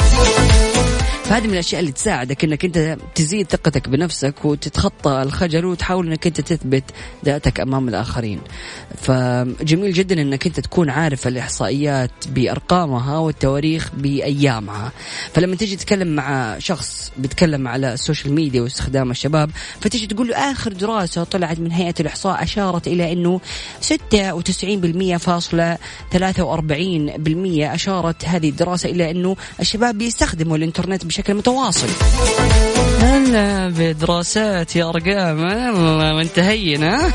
[1.30, 6.42] فهذه من الأشياء اللي تساعدك إنك أنت تزيد ثقتك بنفسك وتتخطى الخجل وتحاول إنك أنت
[6.42, 6.84] تثبت
[7.26, 8.40] ذاتك أمام الآخرين.
[9.02, 14.92] فجميل جدا إنك أنت تكون عارف الإحصائيات بأرقامها والتواريخ بأيامها.
[15.34, 19.50] فلما تيجي تتكلم مع شخص بيتكلم على ال social media واستخدام الشباب
[19.82, 23.42] فتيجي تقول له آخر دراسة طلعت من هيئة الإحصاء أشارت إلى إنه
[23.82, 25.78] 96% فاصلة
[26.14, 26.18] 43%
[27.64, 31.88] أشارت هذه الدراسة إلى إنه الشباب بيستخدموا الإنترنت بشكل متواصل.
[33.01, 37.11] هلا بدراسات يا أرقام والله ما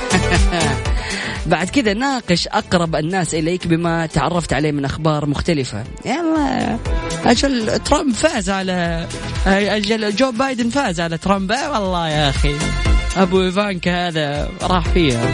[1.46, 5.84] بعد كذا ناقش أقرب الناس إليك بما تعرفت عليه من أخبار مختلفة.
[6.04, 6.78] يلا
[7.24, 9.06] أجل ترامب فاز على
[9.46, 11.50] أجل جو بايدن فاز على ترامب.
[11.50, 12.54] والله يا أخي
[13.16, 15.32] أبو إيفانكا هذا راح فيها.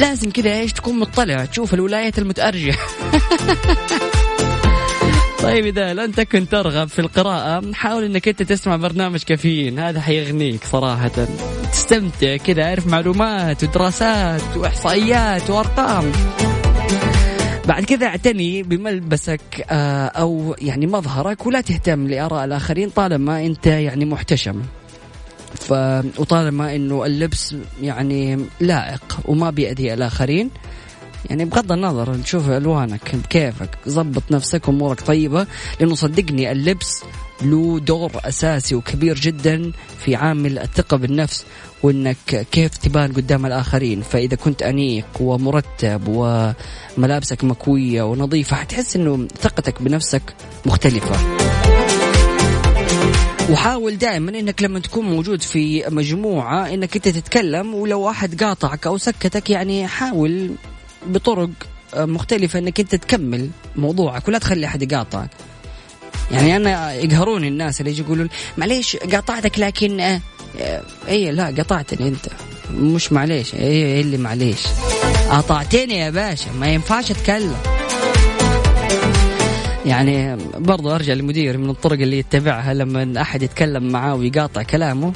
[0.00, 2.74] لازم كذا إيش تكون مطلع تشوف الولايات المتأرجة.
[5.42, 9.78] طيب إذا لم تكن ترغب في القراءة حاول أنك أنت تسمع برنامج كافيين.
[9.78, 11.26] هذا حيغنيك صراحة.
[11.72, 16.12] تستمتع كذا عارف معلومات ودراسات وإحصائيات وأرقام.
[17.68, 24.04] بعد كذا اعتني بملبسك آه، أو يعني مظهرك ولا تهتم لآراء الآخرين طالما أنت يعني
[24.04, 24.62] محتشم.
[25.54, 25.72] ف
[26.18, 30.50] وطالما إنه اللبس يعني لائق وما بيأذي الآخرين
[31.30, 35.46] يعني بغض النظر نشوف ألوانك بكيفك ظبط نفسك أمورك طيبة.
[35.80, 37.02] لأنه صدقني اللبس
[37.42, 41.44] له دور أساسي وكبير جدا في عامل الثقة بالنفس
[41.82, 44.02] وإنك كيف تبان قدام الآخرين.
[44.02, 50.22] فإذا كنت أنيق ومرتب وملابسك مكوية ونظيفة حتحس إنه ثقتك بنفسك
[50.66, 51.16] مختلفة.
[53.50, 58.98] وحاول دائما إنك لما تكون موجود في مجموعة إنك أنت تتكلم ولو واحد قاطعك أو
[58.98, 60.50] سكتك يعني حاول
[61.06, 61.50] بطرق
[61.96, 65.30] مختلفة إنك أنت تكمل موضوعك ولا تخلي أحد يقاطعك.
[66.30, 68.28] يعني أنا يقهروني الناس اللي يجي يقولون
[68.58, 70.20] معليش قاطعتك لكن آه
[71.08, 72.26] اي لا قطعتني أنت.
[72.74, 74.66] مش معليش اي إيه اللي معليش؟
[75.30, 77.56] قاطعتني يا باشا ما ينفعش أتكلم.
[79.86, 85.12] يعني برضو أرجع لمدير من الطرق اللي يتبعها لما أحد يتكلم معاه ويقاطع كلامه.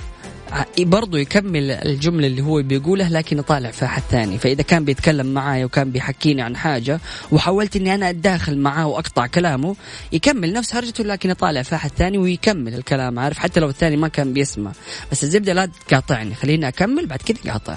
[0.78, 4.38] برضو يكمل الجملة اللي هو بيقولها لكن يطالع أحد ثاني.
[4.38, 7.00] فإذا كان بيتكلم معاي وكان بيحكيني عن حاجة
[7.32, 9.76] وحاولت إني أنا أتداخل معاه وأقطع كلامه
[10.12, 14.32] يكمل نفس هرجته لكن يطالع أحد ثاني ويكمل الكلام عارف؟ حتى لو الثاني ما كان
[14.32, 14.72] بيسمع.
[15.12, 17.76] بس الزبدة لا تقاطعني خليني أكمل بعد كذا قاطع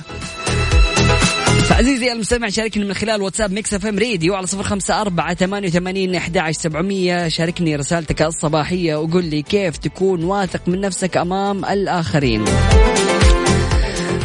[1.69, 6.15] فعزيزي المستمع شاركني من خلال واتساب Mix FM Radio على صفر خمسة أربعة ثمانية وثمانين
[6.15, 7.27] أحد سبعمية.
[7.27, 12.45] شاركني رسالتك الصباحية وقل لي كيف تكون واثق من نفسك أمام الآخرين.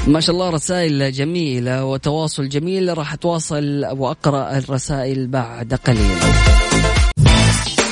[0.07, 2.99] ما شاء الله رسائل جميلة وتواصل جميل.
[2.99, 6.18] راح أتواصل وأقرأ الرسائل بعد قليل.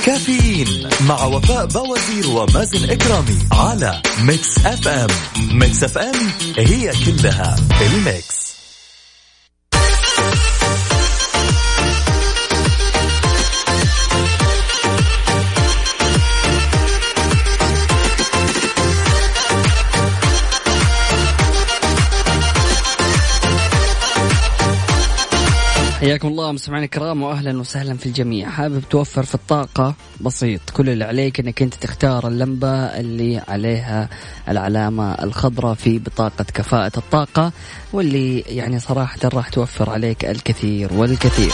[0.05, 0.67] كافيين
[1.07, 5.09] مع وفاء بوازير ومازن إكرامي على Mix FM.
[5.53, 6.15] Mix FM
[6.57, 8.40] هي كلها ال mix.
[26.01, 28.49] حياكم الله مستمعينا الكرام واهلا وسهلا في الجميع.
[28.49, 30.61] حابب توفر في الطاقة؟ بسيط.
[30.73, 34.09] كل اللي عليك إنك أنت تختار اللمبة اللي عليها
[34.49, 37.51] العلامة الخضراء في بطاقة كفاءة الطاقة
[37.93, 41.51] واللي يعني صراحة راح توفر عليك الكثير والكثير.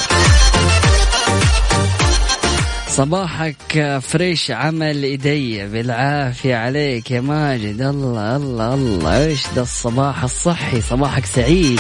[2.88, 5.68] صباحك فريش عمل إيدي.
[5.68, 7.82] بالعافية عليك يا ماجد.
[7.82, 9.26] الله الله الله.
[9.26, 11.80] إيش ده الصباح الصحي؟ صباحك سعيد.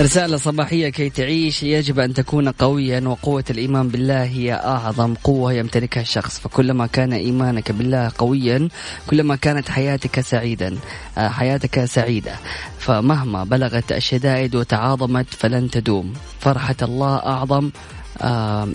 [0.00, 1.62] رسالة صباحية كي تعيش.
[1.62, 6.40] يجب أن تكون قويا وقوة الإيمان بالله هي أعظم قوة يمتلكها الشخص.
[6.40, 8.68] فكلما كان إيمانك بالله قويا
[9.10, 10.76] كلما كانت حياتك سعيدا
[11.18, 12.32] آه، حياتك سعيدة.
[12.78, 16.12] فمهما بلغت الشدائد وتعاظمت فلن تدوم.
[16.40, 17.70] فرحة الله أعظم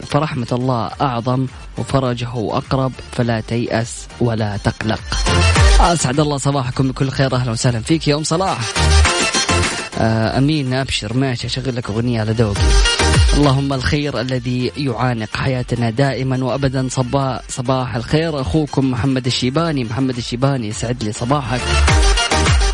[0.07, 1.47] فرحمة الله أعظم
[1.77, 5.01] وفرجه أقرب فلا تيأس ولا تقلق.
[5.79, 7.35] أسعد الله صباحكم بكل خير.
[7.35, 8.59] أهلا وسهلا فيك يا أم صلاح.
[9.97, 12.61] أمين أبشر ماشي أشغل لك أغنية على ذوقي.
[13.37, 16.87] اللهم الخير الذي يعانق حياتنا دائما وابدا.
[16.89, 19.83] صباح صباح الخير أخوكم محمد الشيباني.
[19.83, 21.61] محمد الشيباني يسعد لي صباحك.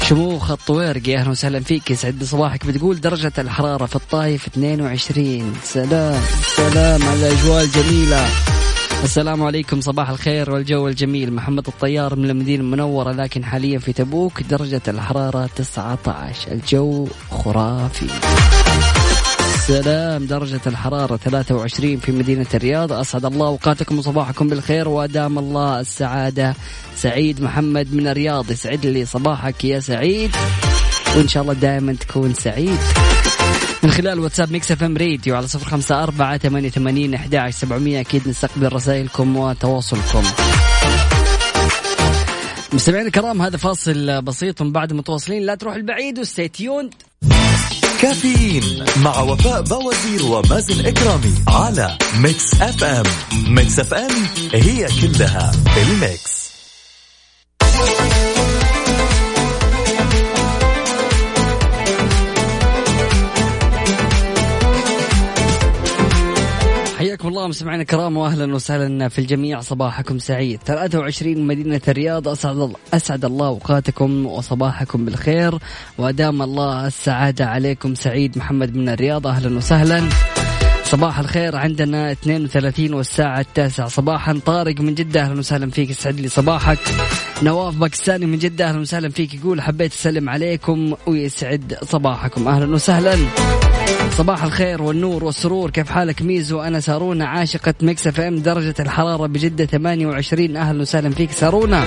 [0.10, 1.92] شموخ الطويرقي أهلا وسهلا فيك.
[1.92, 6.22] يسعد لي صباحك بتقول درجة الحرارة في الطايف 22 سلام
[6.56, 8.28] سلام على الأجواء الجميلة.
[9.04, 11.34] السلام عليكم صباح الخير والجو الجميل.
[11.34, 18.08] محمد الطيار من المدينة المنورة لكن حاليا في تبوك درجة الحرارة 19 الجو خرافي.
[19.68, 22.92] سلام درجة الحرارة 23 في مدينة الرياض.
[22.94, 26.56] أسعد الله أوقاتكم وصباحكم بالخير وأدام الله السعادة.
[26.96, 30.36] سعيد محمد من الرياض يسعد لي صباحك يا سعيد.
[31.16, 32.78] وإن شاء الله دائما تكون سعيد.
[33.84, 38.00] من خلال واتساب Mix FM Radio على صفر خمسة أربعة ثمانية وثمانين أحد سبعمية.
[38.00, 40.24] أكيد نستقبل رسائلكم وتواصلكم.
[42.74, 45.46] مستمعينا الكرام هذا فاصل بسيط بعد متواصلين.
[45.46, 46.90] لا تروح البعيد و stay tuned
[48.02, 53.04] كافيين مع وفاء بوازير ومازن إكرامي على Mix FM.
[53.48, 54.12] Mix FM
[54.54, 56.44] هي كلها ال mix.
[67.24, 67.48] حياكم الله.
[67.48, 69.62] مستمعينا الكرام واهلا وسهلا في الجميع.
[69.62, 70.60] صباحكم سعيد.
[70.66, 72.28] 23 مدينة الرياض.
[72.28, 75.60] أسعد الله أسعد الله أوقاتكم وصباحكم بالخير.
[75.98, 77.96] وأدام الله السعادة عليكم.
[77.96, 79.28] سعيد محمد من الرياض.
[79.28, 80.10] أهلا وسهلا.
[80.84, 81.56] صباح الخير.
[81.56, 83.88] عندنا 32 والساعة التاسعة.
[83.88, 85.22] صباحا طارق من جدة.
[85.22, 85.90] أهلا وسهلا فيك.
[85.90, 86.80] يسعد لي صباحك.
[87.44, 88.70] نواف باكستاني من جدة.
[88.70, 89.34] أهلا وسهلا فيك.
[89.34, 92.48] يقول حبيت أسلم عليكم ويسعد صباحكم.
[92.48, 93.16] أهلا وسهلا.
[94.18, 95.70] صباح الخير والنور والسرور.
[95.70, 101.32] كيف حالك ميزو؟ أنا سارونا عاشقة Mix FM درجة الحرارة بجدة 28 أهلا وسهلا فيك
[101.32, 101.86] سارونا.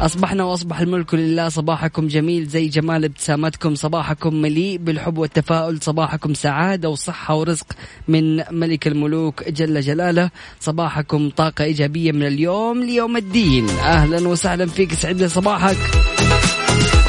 [0.00, 1.48] أصبحنا وأصبح الملك لله.
[1.48, 3.74] صباحكم جميل زي جمال ابتسامتكم.
[3.74, 5.78] صباحكم مليء بالحب والتفاؤل.
[5.82, 7.66] صباحكم سعادة وصحة ورزق
[8.08, 10.30] من ملك الملوك جل جلاله.
[10.60, 13.68] صباحكم طاقة إيجابية من اليوم ليوم الدين.
[13.68, 14.94] أهلا وسهلا فيك.
[14.94, 15.76] سعد صباحك.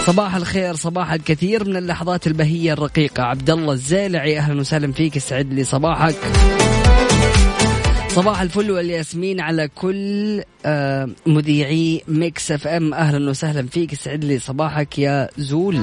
[0.06, 1.66] صباح الخير صباح الكثير.
[1.70, 4.40] من اللحظات البهية الرقيقة عبد الله الزيلعي.
[4.40, 6.16] أهلا وسهلا فيك يسعد لي صباحك.
[8.10, 12.94] صباح الفل والياسمين على كل آه، مذيعي Mix FM.
[12.94, 15.80] أهلا وسهلا فيك يسعد لي صباحك يا زول.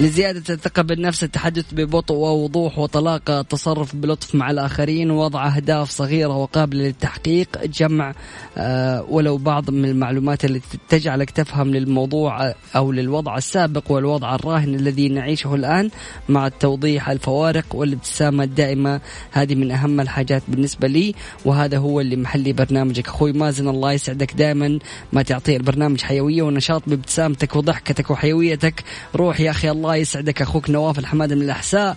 [0.00, 6.82] لزيادة الثقة بالنفس التحدث ببطء ووضوح وطلاقة التصرف بلطف مع الآخرين ووضع أهداف صغيرة وقابلة
[6.82, 8.14] للتحقيق جمع
[8.56, 15.08] آه، ولو بعض من المعلومات التي تجعلك تفهم للموضوع أو للوضع السابق والوضع الراهن الذي
[15.08, 15.90] نعيشه الآن
[16.28, 19.00] مع التوضيح الفوارق والابتسامة الدائمة.
[19.32, 21.14] هذه من أهم الحاجات بالنسبة لي
[21.44, 23.08] وهذا هو اللي محلي برنامجك.
[23.08, 24.78] أخوي مازن الله يسعدك دائما.
[25.12, 28.84] ما تعطي البرنامج حيوية ونشاط بابتسامتك وضحكتك وحيويتك.
[29.16, 31.96] روح يا أخي الله الله يسعدك أخوك نواف الحماده من الأحساء.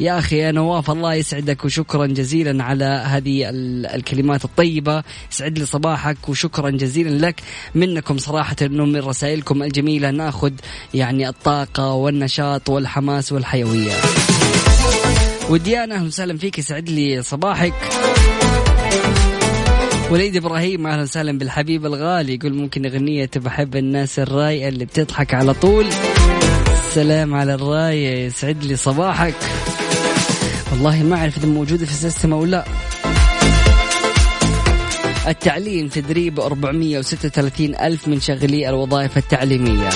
[0.00, 3.50] يا أخي يا نواف الله يسعدك وشكرا جزيلا على هذه
[3.94, 5.02] الكلمات الطيبة.
[5.32, 7.40] يسعد لي صباحك وشكرا جزيلا لك.
[7.74, 10.52] منكم صراحة إنه من رسائلكم الجميلة نأخذ
[10.94, 13.92] يعني الطاقة والنشاط والحماس والحيوية.
[15.50, 16.58] وديانا أهلا وسهلا فيك.
[16.58, 17.74] يسعد لي صباحك.
[20.10, 22.34] وليد إبراهيم أهلا وسهلا بالحبيب الغالي.
[22.34, 25.86] يقول ممكن أغنية بحب الناس الرايقه اللي بتضحك على طول.
[26.96, 29.34] سلام على الراية يسعد لي صباحك.
[30.72, 32.64] والله ما أعرف إذا موجودة في السيستم أو لا.
[35.28, 39.88] التعليم تدريب 436 ألف من شغلي الوظائف التعليمية.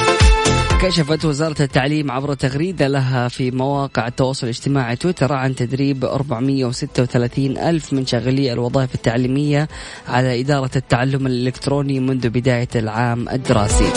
[0.82, 7.92] كشفت وزارة التعليم عبر تغريدة لها في مواقع التواصل الاجتماعي تويتر عن تدريب 436 ألف
[7.92, 9.68] من شغلي الوظائف التعليمية
[10.08, 13.92] على إدارة التعلم الإلكتروني منذ بداية العام الدراسي.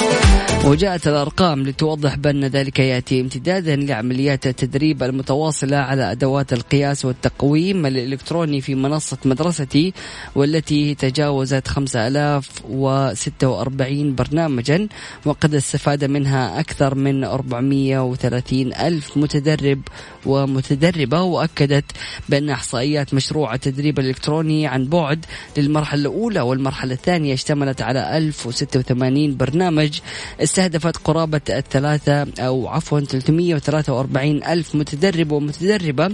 [0.66, 8.62] وجاءت الأرقام لتوضح بأن ذلك يأتي امتدادا لعمليات التدريب المتواصلة على أدوات القياس والتقويم الإلكتروني
[8.62, 9.94] في منصة مدرستي
[10.36, 14.88] والتي تجاوزت 5046 برنامجا
[15.26, 19.82] وقد استفاد منها أكثر من 430 ألف متدرب
[20.26, 21.86] ومتدربة وأكدت
[22.30, 25.26] بأن إحصائيات مشروع التدريب الإلكتروني عن بعد
[25.58, 30.00] للمرحلة الأولى والمرحلة الثانية اشتملت على 1086 برنامج
[30.44, 36.10] استهدفت قرابة الثلاثة أو عفوا 343 ألف متدرب ومتدربة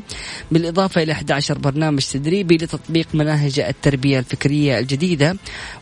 [0.51, 5.35] بالإضافة إلى 11 برنامج تدريبي لتطبيق مناهج التربية الفكرية الجديدة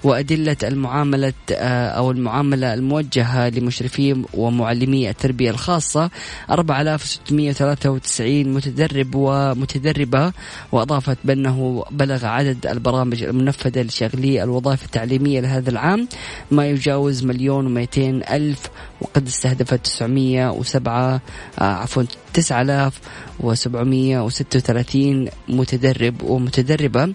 [0.04, 4.24] وأدلة المعاملة آه، أو المعاملة الموجهة لمشرفي
[4.68, 6.10] ومعلمي التربية الخاصة
[6.52, 10.32] 4693 متدرب ومتدربة
[10.72, 16.08] وأضافت بأنه بلغ عدد البرامج المنفذة لشغلي الوظائف التعليمية لهذا العام
[16.52, 18.70] ما يجاوز مليون ومئتين ألف
[19.02, 21.22] وقد استهدفت 907
[21.60, 22.04] آه، عفوا
[22.34, 27.14] 9736 متدرب ومتدربة.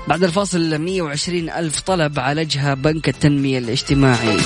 [0.08, 4.36] بعد الفاصل 120 ألف طلب عالجها بنك التنمية الاجتماعي.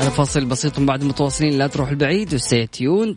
[0.00, 3.16] هذا فاصل بسيط بعد متواصلين لا تروح البعيد وستي تيوند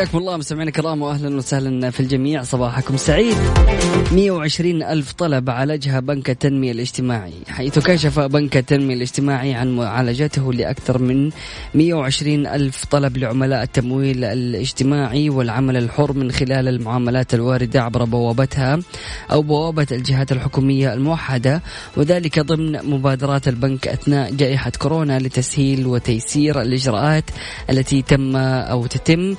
[0.00, 2.42] حياكم الله مستمعينا الكرام واهلا وسهلا في الجميع.
[2.42, 3.36] صباحكم سعيد.
[4.12, 7.32] 120 ألف طلب عالجها بنك التنمية الاجتماعي.
[7.48, 11.30] حيث كشف بنك التنمية الاجتماعي عن معالجته لأكثر من
[11.74, 18.78] 120 ألف طلب لعملاء التمويل الاجتماعي والعمل الحر من خلال المعاملات الواردة عبر بوابتها
[19.32, 21.62] أو بوابة الجهات الحكومية الموحدة
[21.96, 27.24] وذلك ضمن مبادرات البنك أثناء جائحة كورونا لتسهيل وتيسير الإجراءات
[27.70, 29.34] التي تم أو تتم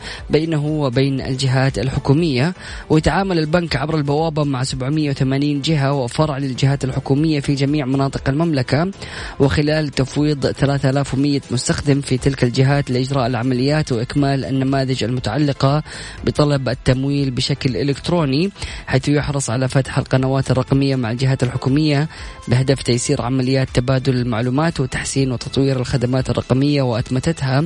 [0.52, 2.54] بينه وبين الجهات الحكومية
[2.89, 8.91] ويتعامل البنك عبر البوابة مع 780 جهة وفرع للجهات الحكومية في جميع مناطق المملكة.
[9.39, 15.84] وخلال تفويض 3100 مستخدم في تلك الجهات لإجراء العمليات وإكمال النماذج المتعلقة
[16.26, 18.52] بطلب التمويل بشكل إلكتروني
[18.88, 22.10] حيث يحرص على فتح القنوات الرقمية مع الجهات الحكومية
[22.47, 27.64] بهدف تيسير عمليات تبادل المعلومات وتحسين وتطوير الخدمات الرقمية وأتمتتها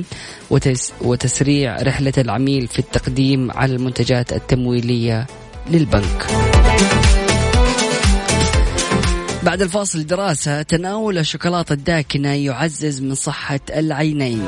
[1.00, 5.26] وتسريع رحلة العميل في التقديم على المنتجات التمويلية
[5.70, 6.26] للبنك.
[9.42, 14.42] بعد الفاصل دراسة تناول الشوكولاتة الداكنة يعزز من صحة العينين.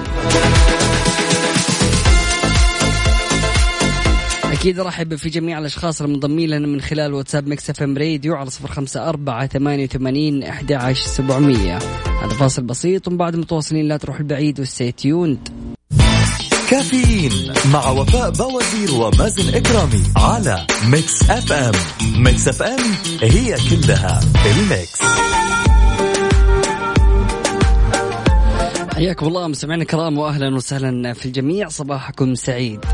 [4.45, 8.68] أكيد رحب في جميع الأشخاص المنضمين لنا من خلال واتساب Mix FM Radio على صفر
[8.68, 11.79] خمسة أربعة ثمانية وثمانين أحد عشر سبعمية
[12.22, 15.67] هذا فاصل بسيط ومن بعد متواصلين لا تروح لبعيد و stay tuned
[16.70, 21.72] كافيين مع وفاء بوازير ومازن إكرامي على Mix FM.
[22.16, 22.78] Mix FM
[23.22, 24.99] هي كلها ال Mix.
[28.94, 31.68] حياكم الله مستمعينا الكرام واهلا وسهلا في الجميع.
[31.68, 32.84] صباحكم سعيد.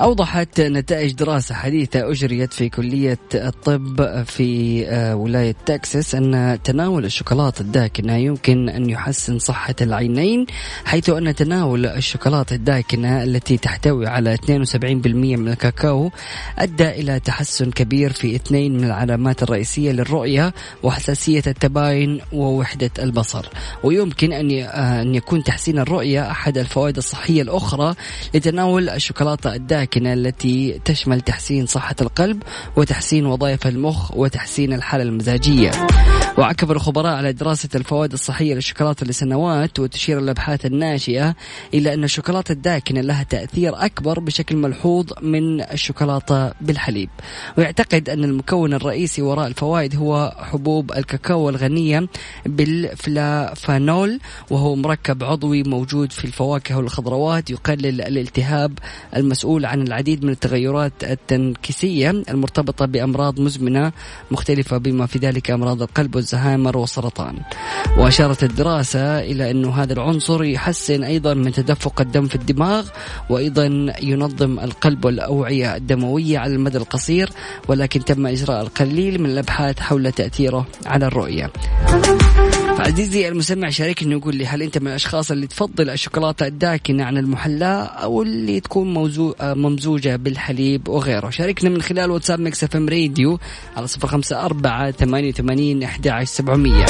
[0.00, 7.60] أوضحت نتائج دراسة حديثة أجريت في كلية الطب في آه، ولاية تكساس أن تناول الشوكولاتة
[7.60, 10.46] الداكنة يمكن أن يحسن صحة العينين
[10.84, 14.76] حيث أن تناول الشوكولاتة الداكنة التي تحتوي على 72%
[15.36, 16.10] من الكاكاو
[16.58, 23.46] أدى إلى تحسن كبير في اثنين من العلامات الرئيسية للرؤية وحساسية التباين ووحدة البصر.
[23.84, 27.94] ويمكن أن آه، أن يكون تحسين الرؤية أحد الفوائد الصحية الأخرى
[28.34, 29.83] لتناول الشوكولاتة الداكنة.
[29.84, 32.42] الساكنة التي تشمل تحسين صحة القلب
[32.76, 35.70] وتحسين وظائف المخ وتحسين الحالة المزاجية.
[36.38, 41.34] وعكف الخبراء على دراسة الفوائد الصحية للشوكولاتة لسنوات وتشير الأبحاث الناشئة
[41.74, 47.10] إلى أن الشوكولاتة الداكنة لها تأثير أكبر بشكل ملحوظ من الشوكولاتة بالحليب.
[47.58, 52.06] ويعتقد أن المكون الرئيسي وراء الفوائد هو حبوب الكاكاو الغنية
[52.46, 54.20] بالفلافانول
[54.50, 58.78] وهو مركب عضوي موجود في الفواكه والخضروات يقلل الالتهاب
[59.16, 63.92] المسؤول عن العديد من التغيرات التنكسية المرتبطة بأمراض مزمنة
[64.30, 67.36] مختلفة بما في ذلك أمراض القلب والزهايمر والسرطان.
[67.98, 72.88] وأشارت الدراسة إلى أنه هذا العنصر يحسن أيضا من تدفق الدم في الدماغ
[73.30, 77.30] وأيضا ينظم القلب والأوعية الدموية على المدى القصير
[77.68, 81.50] ولكن تم إجراء القليل من الأبحاث حول تأثيره على الرؤية.
[82.84, 87.84] عزيزي المستمع شاركني وقول لي هل أنت من الأشخاص اللي تفضل الشوكولاتة الداكنة عن المحلاة
[87.84, 93.38] أو اللي تكون موزو ممزوجة بالحليب وغيره؟ شاركنا من خلال واتساب Mix FM Radio
[93.76, 96.86] على صفر خمسة أربعة ثمانية وثمانين أحد سبعمية.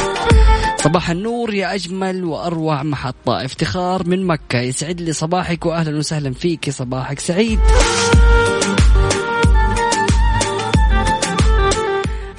[0.78, 4.60] صباح النور يا أجمل وأروع محطة افتخار من مكة.
[4.60, 6.70] يسعد لي صباحك وأهلا وسهلا فيك.
[6.70, 7.58] صباحك سعيد.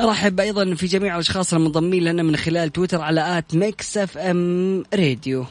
[0.05, 5.45] أرحب أيضا في جميع الأشخاص المنضمين لنا من خلال تويتر على at Mix FM Radio.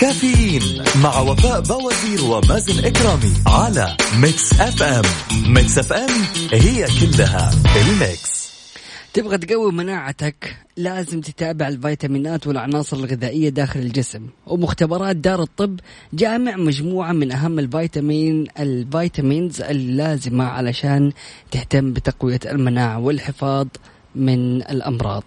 [0.00, 5.02] كافيين مع وفاء بوازير ومازن إكرامي على Mix FM.
[5.46, 6.10] Mix FM
[6.52, 8.33] هي كلها ال Mix.
[9.14, 14.26] تبغى تقوي مناعتك لازم تتابع الفيتامينات والعناصر الغذائية داخل الجسم.
[14.46, 15.80] ومختبرات دار الطب
[16.12, 21.12] جامع مجموعة من أهم الفيتامين ال vitamins اللازمة علشان
[21.50, 23.66] تهتم بتقوية المناعة والحفاظ
[24.14, 25.24] من الأمراض.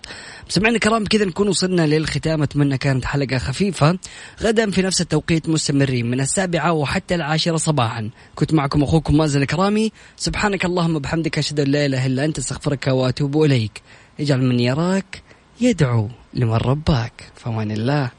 [0.50, 2.44] سمعنا الكرام كذا نكون وصلنا للختام.
[2.44, 4.00] أتمنى كانت حلقة خفيفة.
[4.42, 8.10] غدا في نفس التوقيت مستمرين من السابعة وحتى العاشرة صباحا.
[8.36, 9.92] كنت معكم أخوكم مازن الكرامي.
[10.18, 13.82] سبحانك اللهم وبحمدك أشهد أن لا إله إلا أنت أستغفرك وأتوب إليك.
[14.20, 15.22] اجعل من يراك
[15.62, 17.24] يدعو لمن رباك.
[17.36, 18.12] فمان الله.